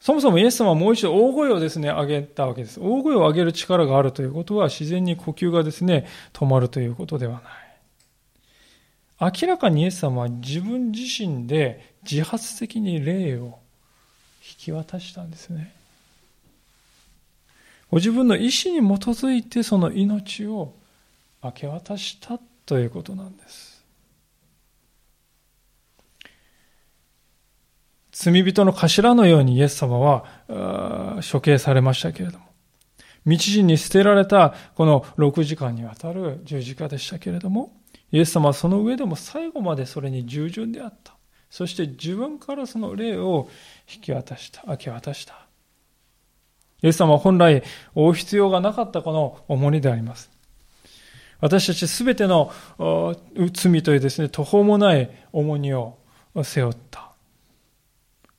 [0.00, 2.78] そもそもイエス様はもう一度大声をですね、上げたわけです。
[2.78, 9.32] 大声を上げる力があるということは自然に呼吸がですね、止まるということではない。
[9.40, 13.58] 明らかにイエス様は自分自身で自発的に霊を
[14.42, 15.73] 引き渡したんですね。
[17.94, 20.74] ご自分の意思に基づいてその命を
[21.40, 23.84] 明け渡したということなんです。
[28.10, 32.46] 罪人の頭のようにイエス様は処刑されましたけれども、
[33.26, 37.80] 道人に捨てられたこの6時間にわたる十字架でしたけれども、
[38.10, 41.14] イエス様はその上でも最後までそれに従順であった。
[41.48, 43.48] そして自分からその霊を
[43.88, 45.43] 引き渡した、明け渡した。
[46.84, 47.64] イエス様は本来
[47.94, 50.30] 負う必要がなかったこの重荷であります。
[51.40, 52.52] 私たちすべての
[53.52, 55.98] 罪というですね、途方もない重荷を
[56.42, 57.10] 背負った。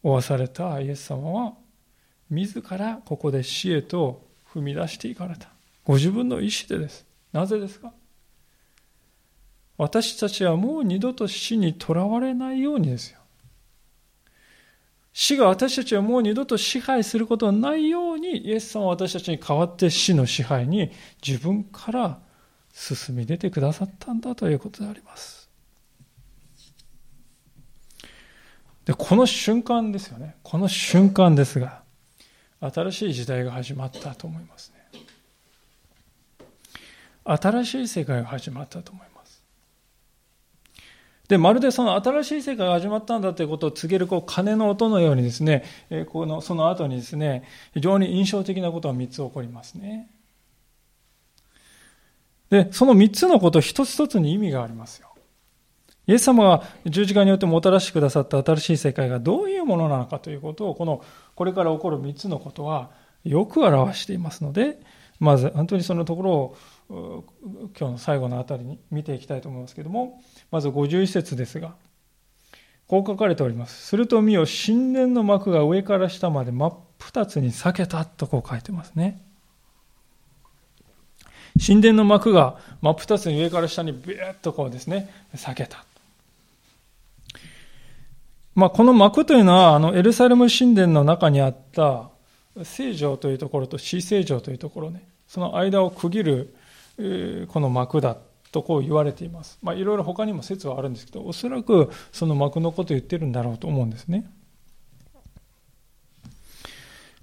[0.03, 1.53] 負わされたイエス様は、
[2.29, 4.21] 自らここで死へと
[4.53, 5.49] 踏み出していかれた。
[5.83, 7.05] ご自分の意志でです。
[7.33, 7.91] なぜですか？
[9.77, 13.19] 私たちはもう二度と死にとらわれないようにですよ。
[15.17, 20.91] 死が私たちをもう二度と支配することのないように、イエス様は私たちに代わって死の支配に
[21.25, 22.19] 自分から
[22.73, 25.49] 進み出てくださったんだということであります。
[28.83, 30.35] で、この瞬間ですよね。
[30.43, 31.83] この瞬間ですが、
[32.59, 35.01] 新しい時代が始まったと思いますね。
[37.23, 39.14] 新しい世界が始まったと思います。
[41.27, 50.09] で、まるでその新しい世界が始まったんだということを告げる、こう、鐘の音のようにですね、えこの、その後にですね、非常に印象的なことが3つ起こりますね。
[52.49, 55.09] で、その3つのこと一つ一つに意味がありますよ。
[56.07, 61.03] イエス様が十字架によってもたらしてくださった新しい世界がどういうものなのかということを、この、
[61.33, 62.91] これから起こる3つのことは
[63.23, 64.79] よく表していますので、
[65.19, 66.31] まず本当にそのところ
[66.89, 67.25] を
[67.77, 70.21] 今日の最後のあたりに見ていきたいと思いますけれども、
[70.51, 71.73] まず51節ですが、
[72.87, 73.87] こう書かれております。
[73.87, 79.21] すると見よ、神殿の幕が上から下まで真っ二つに裂けたとこう書いてますね。
[81.65, 85.85] 神殿の幕が真っ二つに上から下にビューッとこうですね、裂けた。
[88.55, 92.09] まあ、この幕というのは、あの、エルサレム神殿の中にあった
[92.63, 96.55] 聖城というところと死聖城というところね、その間を区切る
[97.49, 98.15] この幕だ
[98.55, 99.59] とこう言われています。
[99.61, 104.31] まあ、いろいろ他にも説はあるんですけど、おそらくその幕のことを言ってるんだろうと思うんですね。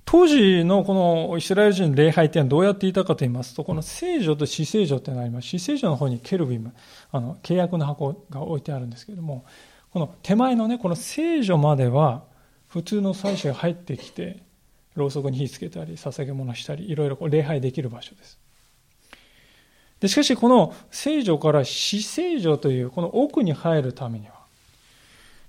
[0.04, 5.48] 当時のこのイスラエル人の礼拝っていうのはどうやっていたかと言いますと、この聖女と死聖女ってなります。
[5.48, 6.74] 死聖女の方にケルビム、
[7.10, 9.46] あの、契約の箱が置いてあるんですけども、
[9.90, 12.24] この手前のね、この聖女までは、
[12.68, 14.42] 普通の祭司が入ってきて、
[14.94, 18.41] ろうそくに火つけたり、捧げ物したり、いろいろこう礼拝できる場所です。
[20.02, 24.34] でしかしこの聖女から死聖女というこの奥に入るためには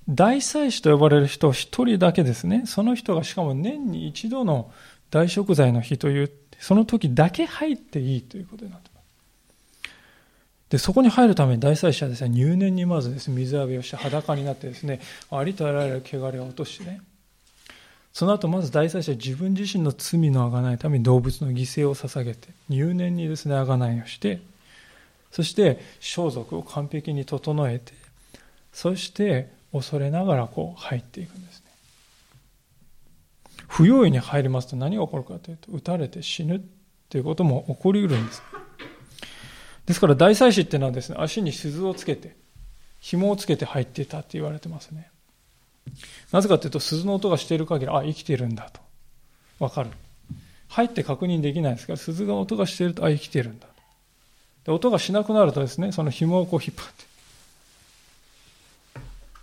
[0.07, 2.63] 大祭司と呼ばれる人一人だけですね。
[2.67, 4.71] その人がしかも年に一度の
[5.09, 9.89] 大食材の日というその時だけ入っていいということになってます。
[10.69, 14.99] でそこに入るために大祭司はですね入念にまずですね水浴びをして裸になってですね
[15.31, 17.01] ありとあらゆる汚れを落としてね
[18.13, 24.39] その後まず大祭司は自分自身の罪のあがないために動物の犠牲を捧げて入念にですねあがないをして
[25.31, 27.93] そして装束を完璧に整えて
[28.71, 31.65] そして恐れながらこう入っていくんですね。
[33.67, 36.63] 不用意に入りますと何が起こるかというと撃たれて死ぬ
[37.09, 38.43] ということも起こりうるんです。
[39.87, 42.35] ですから大祭司っていうのはですね足に鈴をつけて
[42.99, 45.09] 紐をつけて入っていたって言われてますね。
[46.31, 48.79] なぜかというと、鈴の音がしている限り、あ、生きてるんだと。
[49.59, 49.89] わかる。
[50.69, 53.67] 入って確認できないですから、鈴が音がしていると、あ、生きてるんだ。
[54.65, 57.13] で、音がしなくなるとですね、その紐をこう引っ張って、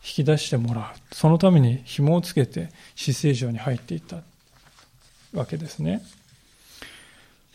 [0.03, 1.14] 引き出してもらう。
[1.14, 4.22] そのために紐をつけて、死聖城に入っていった
[5.32, 6.03] わけですね。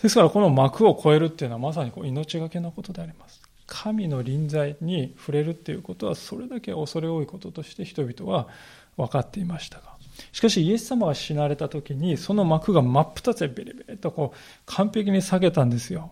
[0.01, 3.44] ですから、この幕を越えるっていうのはまさにこう命がけのことであります。
[3.77, 8.47] 神の臨在に触れるっていうことはそれだけ恐れ多いこととして人々は
[8.95, 9.95] 分かっていましたが。
[10.31, 16.11] しかしイエス様が死なれた時にその幕が真っ二つでベリベリとこう完璧に下げたんですよ。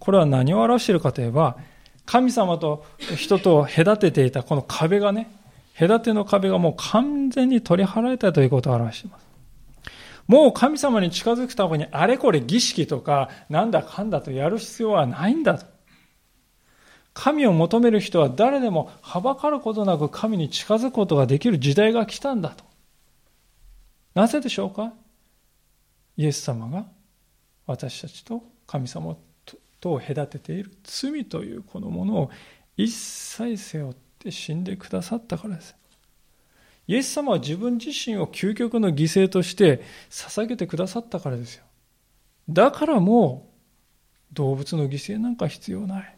[0.00, 1.56] これは何を表しているかといえば
[2.04, 2.84] 神様と
[3.16, 5.30] 人と隔てていたこの壁がね
[5.78, 9.30] 隔ての壁がもう完全に取り払えたということを表しています。
[10.26, 15.69] もう神様に近づくためにあれこれ儀式とかなんだかんだとやる必要はないんだと。
[17.22, 22.64] 神を求める人は誰でもはばかることなく神に近づくことができる時代が来たんだと。
[24.14, 24.94] なぜでしょうか？
[26.16, 26.86] イエス様が
[27.66, 29.18] 私たちと神様
[29.82, 32.30] とを隔てている罪というこのものを
[32.78, 35.76] 一切背負って死んでくださったからです。
[36.86, 41.64] イエス様は自分自身を究極の犠牲として捧げてくださったからですよ。
[42.48, 43.50] だからも
[44.32, 46.16] う動物の犠牲なんか必要ない。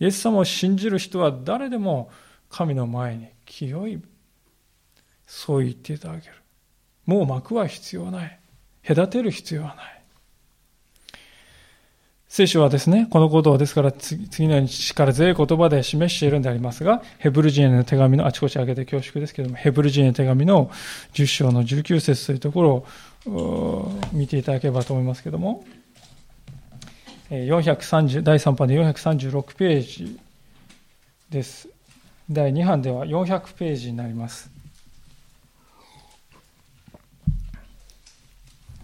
[0.00, 2.10] イエス様を信じる人は誰でも
[2.48, 4.00] 神の前に清い
[5.26, 6.34] そう言っていただける。
[7.04, 8.38] もう幕は必要ない。
[8.86, 9.98] 隔てる必要はない。
[12.28, 20.70] 聖書はですね、このことをですから次のように力強い言葉で示しているんでありますが、ヘブル人への手紙の、あちこち開けて恐縮ですけども、ヘブル人への手紙の
[21.14, 22.84] 10章の19節というとこ
[23.26, 25.64] ろを見ていただければと思いますけども、
[27.30, 30.18] 430第3版で436ページ
[31.28, 31.68] です。
[32.30, 34.50] 第2版では400ページになります。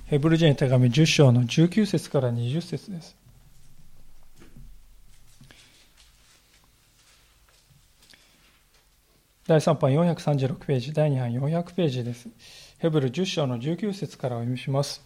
[0.06, 3.16] ヘブル人手紙10章の19節から20節です。
[9.46, 12.28] 第3版436ページ、第2版400ページです。
[12.78, 15.02] ヘブル10章の19節からお読みします。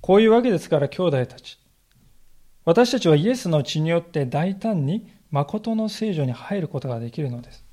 [0.00, 1.58] こういうわけですから兄弟たち。
[2.66, 7.64] 私たちはイエスの血によって大胆に誠の聖女に入ることができるのです。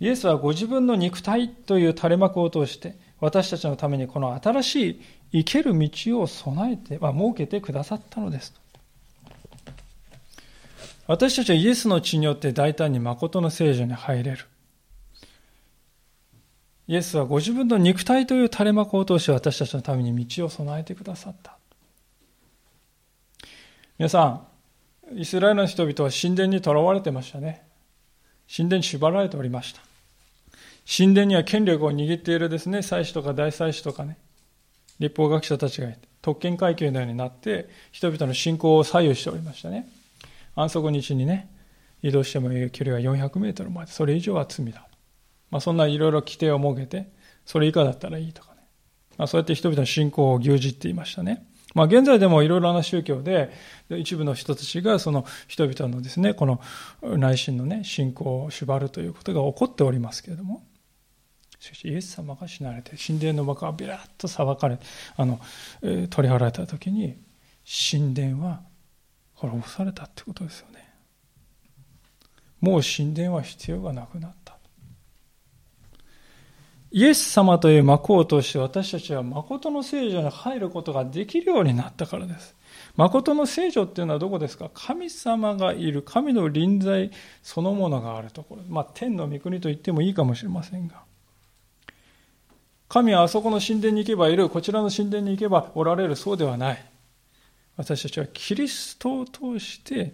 [0.00, 5.00] イエスはご自分の肉体という垂れ幕を通して私たちのためにこの新しい
[5.32, 8.54] 生ける道を備えて、まあ、設けてくださったのです。
[11.06, 14.46] 私たちはイエスの血によって大胆に誠の聖女に入れる。
[16.88, 21.58] イエスはご自分の肉体という垂れ幕を通して私たちのために道を備えてくださった。
[23.96, 24.42] 皆さ
[25.12, 27.62] ん、イスラエルの人々は神殿にとらわれてましたね。
[28.54, 29.82] 神殿に縛られておりました。
[30.84, 34.18] 神殿には権力を握っているですね、祭司とか大祭司とかね、
[34.98, 39.88] 立法学者たちがいて、特権階級のようになって、人々の信仰を左右しておりましたね。
[40.56, 41.48] 安息日にね、
[42.02, 44.88] 移動してもいい距離は400メートルまで、それ以上は罪だ。
[45.52, 47.12] まあ、そんないろいろ規定を設けて、
[47.46, 48.62] それ以下だったらいいとかね。
[49.18, 51.46] まあ、そうやって人々の信仰を牛耳っていましたね。
[51.74, 53.52] まあ、現在でもいろいろな宗教で、
[53.90, 56.60] 一部の人たちがその人々のですね、この
[57.02, 60.64] 内心のね、信仰を縛るということが起こっておりますけれども、
[61.58, 64.78] しかしイエス様が死なれて神殿の幕がビラッと裁かれ
[65.16, 65.40] あの、
[65.80, 67.16] 取り払われた時に
[67.90, 68.60] 神殿は
[69.32, 70.92] 滅ぼされたってことですよね。
[72.60, 74.43] もう神殿は必要がなくなった。
[76.96, 82.54] イエス様という幕を通して私たちは誠の聖女に入ることができるようになったからです。
[82.94, 84.70] 誠の聖女っていうのはどこですか？
[84.72, 87.10] 神様がいる神の臨在
[87.42, 88.62] そのものがあるところ。
[88.68, 91.02] まあ天の御国と言ってもいいかもしれませんが。
[92.88, 96.84] 神はあそこの神殿に行けばいる、こちらの神殿に行けばおられる、そうではない。
[97.76, 100.12] 私たちはキリストを通して、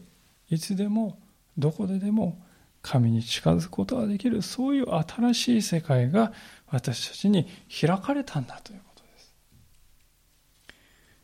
[0.48, 1.18] いつでも、
[1.58, 2.38] どこででも、
[2.82, 6.32] 神に近づくことができる、そういう新しい世界が
[6.68, 9.32] 私たちに開かれたんだということです。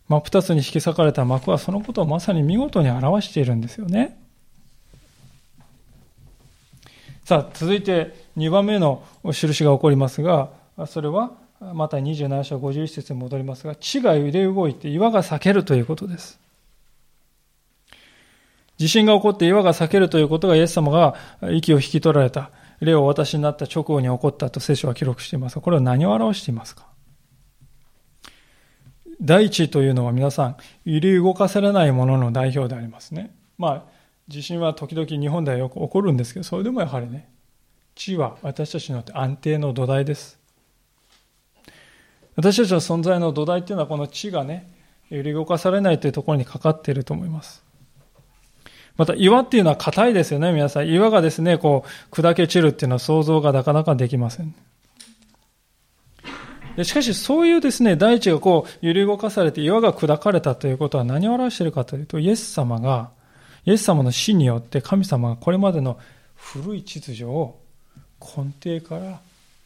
[0.09, 4.19] 真っ二つに引き裂かれた幕はそのことをまさに見事に表しているんですよね。
[7.25, 9.03] さあ、続いて2番目の
[9.33, 10.51] 印が起こりますが、
[10.87, 16.39] それはまた27章51節に戻りますが、地が揺れ動いて岩が裂けるということです。
[18.77, 21.15] 地震が起こって岩が裂けるということがイエス様が
[21.53, 22.51] 息を引き取られた、
[22.81, 26.87] 霊を私になった直後に起こったと聖書は記録しています、これは何を表していますか？
[29.23, 33.35] 大地というのは皆さん、揺り動かされないものの代表でありますね。
[33.57, 33.83] まあ、
[34.29, 37.31] 地震は時々日本ではよく起こるんですけど、それでもやはりね、
[37.95, 40.39] 地は私たちにとって安定の土台です。
[42.35, 44.71] 私たちの存在の土台っていうのはこの地がね、
[45.09, 47.65] 揺り動かされないというところにかかっていると思います。
[48.97, 50.89] また岩っていうのは硬いですよね、皆さん。
[50.89, 54.55] 岩がですね、こう、砕け散るっていうのは想像がなかなかできません。
[56.83, 63.11] しかし、そういうですね、大地がこう、揺り動かされて岩が砕かれたということは何を表しているかというと、イエス様が、
[63.65, 65.99] イエス様の死によって神様がこれまでの
[66.35, 67.57] 古い秩序を
[68.21, 69.21] 根底から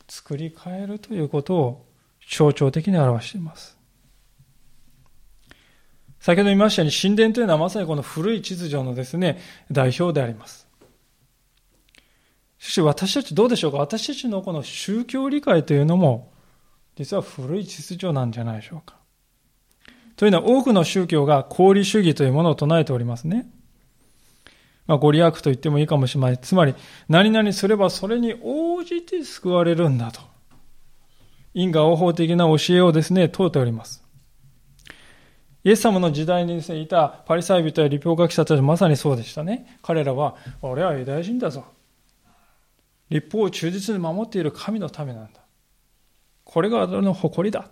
[0.09, 1.87] 作り変えるということを
[2.29, 3.80] 象徴的に表しています。
[6.21, 9.41] 先ほど言いましたように神殿というのはまさにこの古い秩序のですね、
[9.73, 10.69] 代表であります。
[12.59, 13.79] そし私たちどうでしょうか？
[13.79, 16.31] 私たちのこの宗教理解というのも
[16.95, 18.97] 実は古い秩序なんじゃないでしょうか。
[20.17, 23.49] というのは多くの宗教が功利主義というものを唱えておりますね。
[24.87, 26.39] まあ、ご利益と言ってもいいかもしれない。
[26.39, 26.75] つまり、
[27.09, 30.21] 何々すればそれに応じて救われるんだと。
[31.55, 34.00] 因果応報的な教えをですね、問うております。
[35.63, 39.79] イエス様の時代にですね、いたパリサイ人や立法学者たちまさにそうでしたね。
[39.83, 41.65] 彼らは、俺はユダヤ人だぞ。
[43.11, 45.41] 立法を忠実に守っている神のためなんだ。
[46.45, 47.69] これが俺の誇りだ。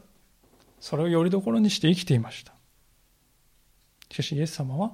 [0.81, 2.53] それをよりどころにして生きていました。
[4.11, 4.93] しかしイエス様は、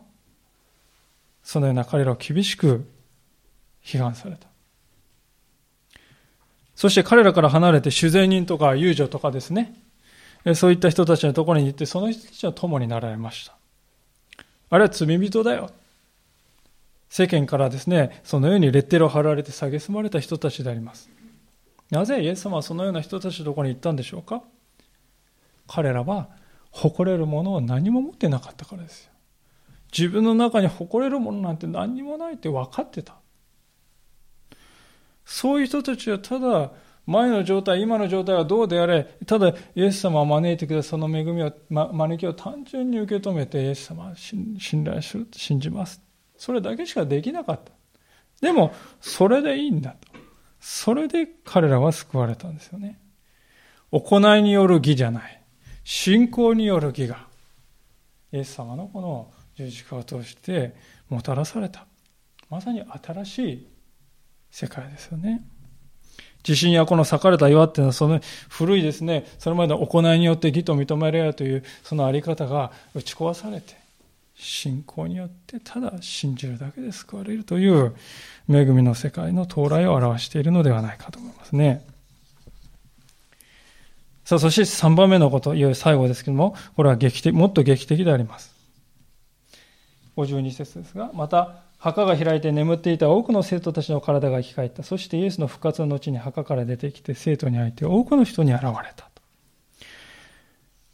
[1.42, 2.88] そのような彼らを厳しく
[3.82, 4.46] 批判された。
[6.74, 9.74] そして彼らから離れて主税人とか遊女とかですね、
[10.54, 13.56] そういった人たちのところに行って、その人たちの友になられました。
[14.68, 15.70] あれは罪人だよ。
[17.08, 21.08] 世間からですね、そのようにレッテルを貼られて蔑まれた人たちであります。
[21.90, 24.42] なぜイエス様はそのような人たちのところに行ったんでしょうか？
[25.68, 26.28] 彼らは
[26.70, 29.10] 誇れるものを何も持ってなかったからですよ。
[29.96, 33.14] 自分の中に誇れるものなんて何にもないって分かってた。
[35.24, 36.72] そういう人たちはただ
[37.06, 46.00] 前の状態、今の状態はどうであれ、ただイエス様を招いてくださその恵みを、ま、招きを単純に受け止めてイエス様を信頼する、信じます。
[46.36, 47.72] それだけしかできなかった。
[48.40, 50.08] でも、それでいいんだと。
[50.60, 52.98] それで彼らは救われたんですよね。
[53.90, 55.42] 行いによる義じゃない。
[55.84, 57.26] 信仰による義が、
[58.32, 60.74] イエス様のこの十字架を通して
[61.08, 61.86] もたらされた。
[62.48, 63.68] まさに新しい
[64.50, 65.46] 世界ですよね。
[66.44, 73.74] 地震やこの裂かれた岩っていうのはその古いですね、それまでの行いによって義と認められるというそのあり方が打ち壊されて、
[74.36, 77.94] 信仰によってただ信じるだけで救われるという
[78.48, 81.84] 恵みの世界の到来を表しているのではないかと思いますね。
[84.24, 88.54] さあ、そして3番目のこと、いよいよ最後ですけども、これは劇的、もっと劇的であります。
[90.16, 94.82] 52節ですが、また、墓が開いて眠っていた多くの生徒たちの体が生き返った。
[94.82, 99.10] そしてイエスの復活の後に墓から出てきて生徒に会えて多くの人に現れた。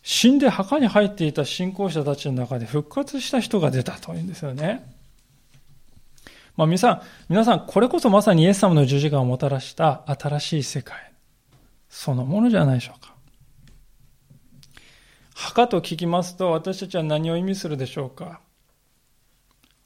[0.03, 4.85] 死んで墓に入っていた信仰者たちの中で復活した人が出たというんですよね。
[6.57, 11.13] まあ皆さん、皆さん、これこそまさにイエス様の十字架をもたらした新しい世界、
[11.89, 13.15] そのものじゃないでしょうか。
[15.37, 18.41] 墓と聞きますと、私たちは何を意味するでしょうか。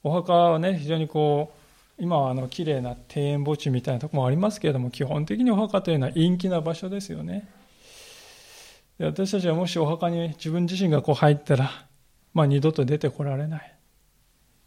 [0.05, 1.51] お墓はね、非常にこ
[1.97, 7.49] う、今はあの綺麗な庭園墓地みたいなとこもありますけれども、基本的にお墓というのは陰気な場所ですよね。
[8.99, 11.71] で私たちはもしお墓に自分自身がこう入ったら、
[12.35, 13.75] まあ二度と出てこられない。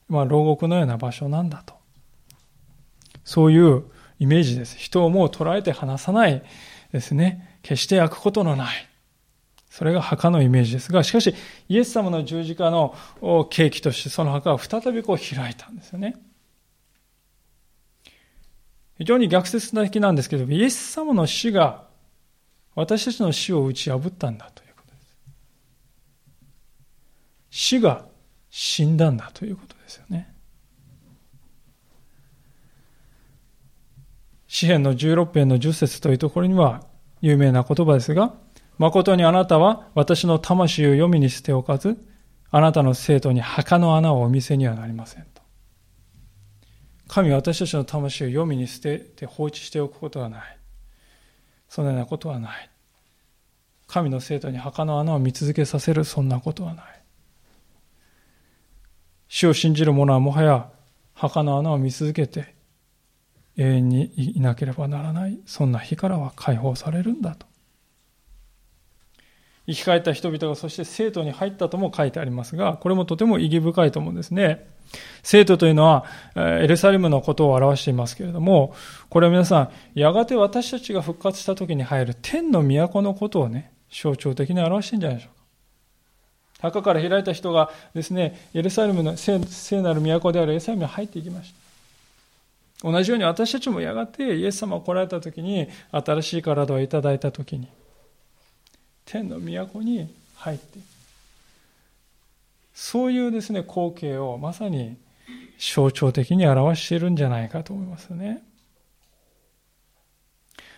[0.09, 1.74] まあ牢獄のような場所なんだと。
[3.22, 3.84] そういう
[4.18, 4.76] イメージです。
[4.76, 6.43] 人をもう捉えて離さない
[6.93, 7.61] ですね。
[7.62, 8.89] 決して焼くことのない。
[9.79, 11.33] それが墓のイメージですが、しかし、
[11.68, 16.16] イエス様の十字架の契機としてその墓は再びこう開いたんですよね。
[18.97, 21.85] 非常に逆説的なんですけど、イエス様の死が
[22.74, 25.16] 私たちの死を打ち破ったんだということです。
[27.51, 28.05] 死が
[28.51, 30.35] 死んだんだということですよね。
[34.49, 36.83] 詩篇の16編の10節というところには
[37.20, 38.35] 有名な言葉ですが、
[38.79, 41.99] 誠にあなたは私の魂を読みに捨ておかず、
[42.51, 45.43] あなたの生徒に墓の穴をお見せにはなりませんと。
[47.09, 50.59] 神は私たちの魂を読みに捨てて放置しておくことはない。
[51.68, 52.70] そのようなことはない。
[53.87, 56.85] 神の生徒に墓の穴を見続けさせる、そんなことはない。
[59.29, 60.70] 死を信じる者はもはや
[61.14, 62.55] 墓の穴を見続けて
[63.57, 67.47] 永遠にいなければならない、そんな日からは解放されるんだと。
[69.68, 74.66] 生き返った人々がそして生徒に入ったとも書いてありますが、これもとても意義深いと思うんですね。
[75.22, 78.74] 生徒というのは、エルサレムのことを表していますけれども、
[79.10, 86.70] これは皆さん、やがて私たちが復活した時に入る天の都のことをね、象徴的に表してるんじゃないでしょうか。
[86.70, 89.38] 墓から開いた人がですね、エルサレムの聖
[89.82, 91.52] なる都であるエルサレムに入っていきまし
[92.82, 92.90] た。
[92.90, 97.68] 同じように私たちもやがてイエス様が来られた時に、新しい体をいただいた時に、
[99.11, 100.84] 天の都に入っていく
[102.74, 104.96] そういうですね光景をまさに
[105.59, 108.44] 象徴的に表しているんじゃないかと思いますね。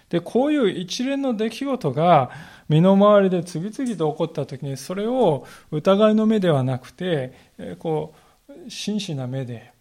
[0.08, 2.30] で、こういう一連の出来事が
[2.68, 7.34] 身の回りで次々と起こった時に、それを疑いの目ではなくて、
[7.78, 8.14] こ
[8.48, 9.72] う、真摯な目で、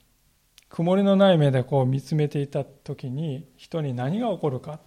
[0.69, 4.79] 曇りのない目でこう見つめていた時に、人に何が起こるか。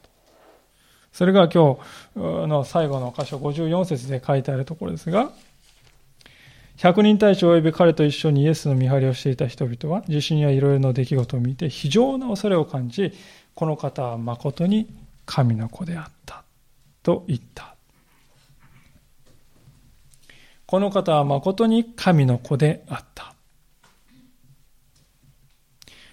[1.13, 1.77] それが今
[2.15, 5.31] 日の最後の箇所54節で書いてあるところですが、
[6.77, 13.13] 百人隊長及び彼と一緒にイエスの見張りをしていた人々は、地震やいろいろな出来事を見て非常な恐れを感じ、
[13.55, 14.89] この方は誠に
[15.27, 16.43] 神の子であった
[17.03, 17.77] と言った。
[20.65, 23.35] この方は誠に神の子であった。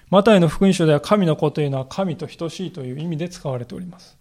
[0.09, 4.18] マタイの福音書では神の子というのは神と等しいという意味で使われております。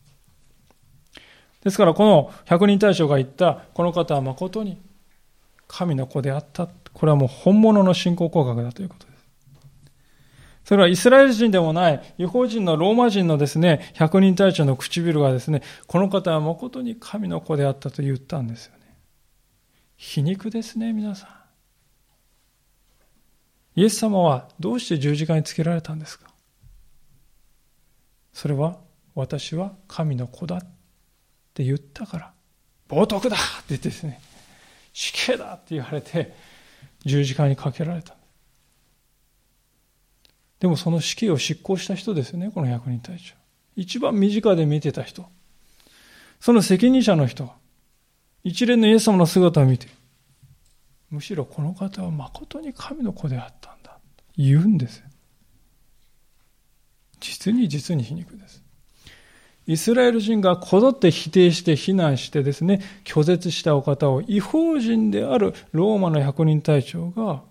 [1.63, 4.81] ですからこの百人大将が言ったこの方は誠に
[5.67, 6.69] 神の子であった。
[6.95, 9.19] これはもう本物の信仰告白だということです。
[10.65, 18.97] それはイスラエル人でもない、違法人のローマ人のですね、百人隊長の唇がですね、この方は誠に神の子であったと言ったんですよね。
[19.97, 21.27] 皮肉ですね、皆さ
[23.77, 23.81] ん。
[23.81, 26.29] イエス様はどうして十字架につけられたんですか？
[28.33, 28.79] それは
[29.15, 30.63] 私は神の子だ
[31.59, 32.33] って言ったから、
[32.89, 34.21] 冒涜だって言ってですね、
[34.93, 36.33] 死刑だって言われて、
[37.05, 38.15] 十字架にかけられた。
[40.61, 43.35] でもその死刑を執行した人ですよね、この役人隊長。
[43.75, 45.27] 一番身近で見てた人。
[46.39, 47.51] その責任者の人。
[48.45, 49.89] 一連のイエス様の姿を見て、
[51.11, 53.99] むしろこの方は誠に神の子であったんだ。
[54.37, 55.03] 言うんです。
[57.19, 58.63] 実に実に皮肉です。
[59.69, 67.43] イスラエル人がこぞって否定して非難してですね、拒絶したお方を違法人であるローマの百人隊長が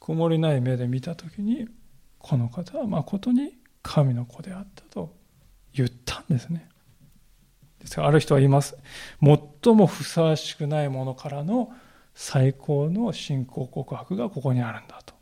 [0.00, 1.68] 曇りない目で見たときに、
[2.18, 5.14] この方は誠に神の子であったと
[5.74, 6.66] 言ったんですね。
[7.80, 8.74] ですからある人は言います。
[9.20, 11.70] 最もふさわしくないものからの
[12.14, 15.12] 最高の信仰告白がここにあるんだと。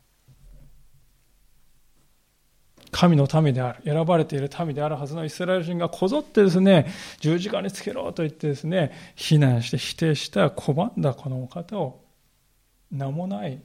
[2.91, 12.01] 神の民である、選ばれている民であるはずのイスラエル人がこぞってですね、十字架につけろと言ってですね、非難して否定した拒んだこのお方を
[12.91, 13.61] 名もない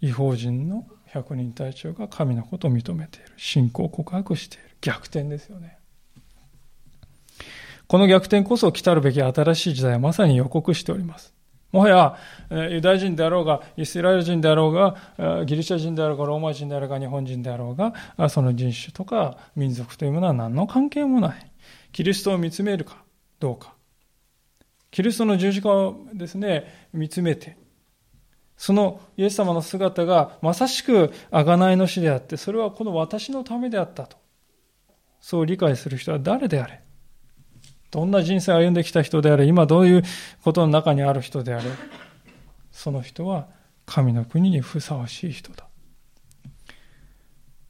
[0.00, 3.26] 違法人の百人隊長が神のことを認めている。
[3.36, 4.64] 信仰告白している。
[4.80, 5.78] 逆転ですよね。
[7.86, 11.34] この逆転こそ来たるべき新しい時代はまさに予告しております。
[11.72, 12.16] もはや、
[12.68, 21.52] ユダヤ人であろうが、イスラエル人であろうが、ギリシャ人であろうが、ローマ人であろうが、日本人であろうが、その人種とか民族というものは何の関係もない。
[21.90, 23.02] キリストを見つめるか
[23.40, 23.74] どうか。
[24.90, 27.56] キリストの十字架をですね、見つめて、
[28.58, 34.18] そのイエス様の姿がまさしく贖いの死であって、それはこの私のためであったと。
[35.20, 36.82] そう理解する人は誰であれ。
[37.92, 40.02] どんな人生を歩んできた人であれ、今どういう
[40.42, 41.64] ことの中にある人であれ、
[42.72, 43.48] その人は
[43.84, 45.66] 神の国にふさわしい人だ。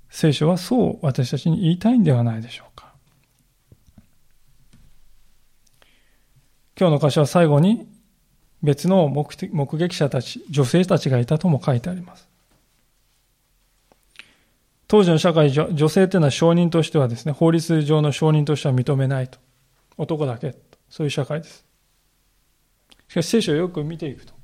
[0.09, 2.93] 聖書はそう私たちに言いたいんではないでしょうか。
[6.79, 7.89] 今日の箇所は最後に
[8.63, 12.29] 別の目撃者たち、女性たちがいたとも書いてあります。
[14.87, 19.41] 当時の社会、女性というのは証人としてはですね、法律上の証人としては認めないと。
[19.97, 20.55] 男だけ。
[20.89, 21.65] そういう社会です。
[23.09, 24.35] しかし聖書をよく見ていくと、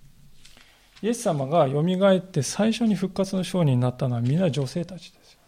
[1.03, 1.83] イエス様が蘇
[2.17, 5.39] って最初に復活の商人になったのは皆女性たちですよ。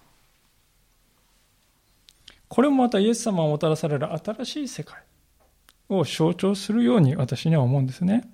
[2.48, 5.02] これもまたイエス様をもたらされる新しい世界
[5.88, 8.28] を象徴するように私には思うんですね。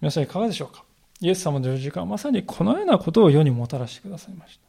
[0.00, 0.84] 皆さんいかがでしょうか？
[1.20, 4.62] イエス様の十字架はまさにこのようなことを世にもたらしてくださいました。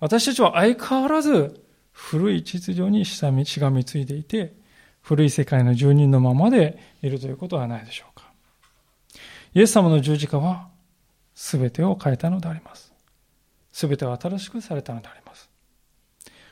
[0.00, 1.64] 私たちは相変わらず
[1.98, 3.32] 古い秩序にしが
[3.70, 4.54] みついていて、
[5.02, 8.30] 古い世界の住人のままでいるということはないでしょうか。
[9.52, 10.68] イエス様の十字架は
[11.34, 12.92] 全てを変えたのであります。
[13.72, 15.50] 全てを新しくされたのであります。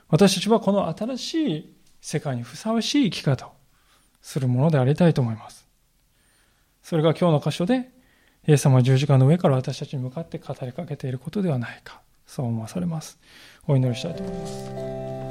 [0.08, 3.52] 私たちはこの新しい世界にふさわしい生き方を
[4.20, 5.66] するものでありたいと思います。
[6.82, 7.92] それが今日の箇所で、
[8.48, 13.16] イエス様は十字架の上から私たちに向かって語りかけていることではないか、そう思わされます。
[13.68, 14.46] お祈りしたいと思いま
[15.22, 15.25] す。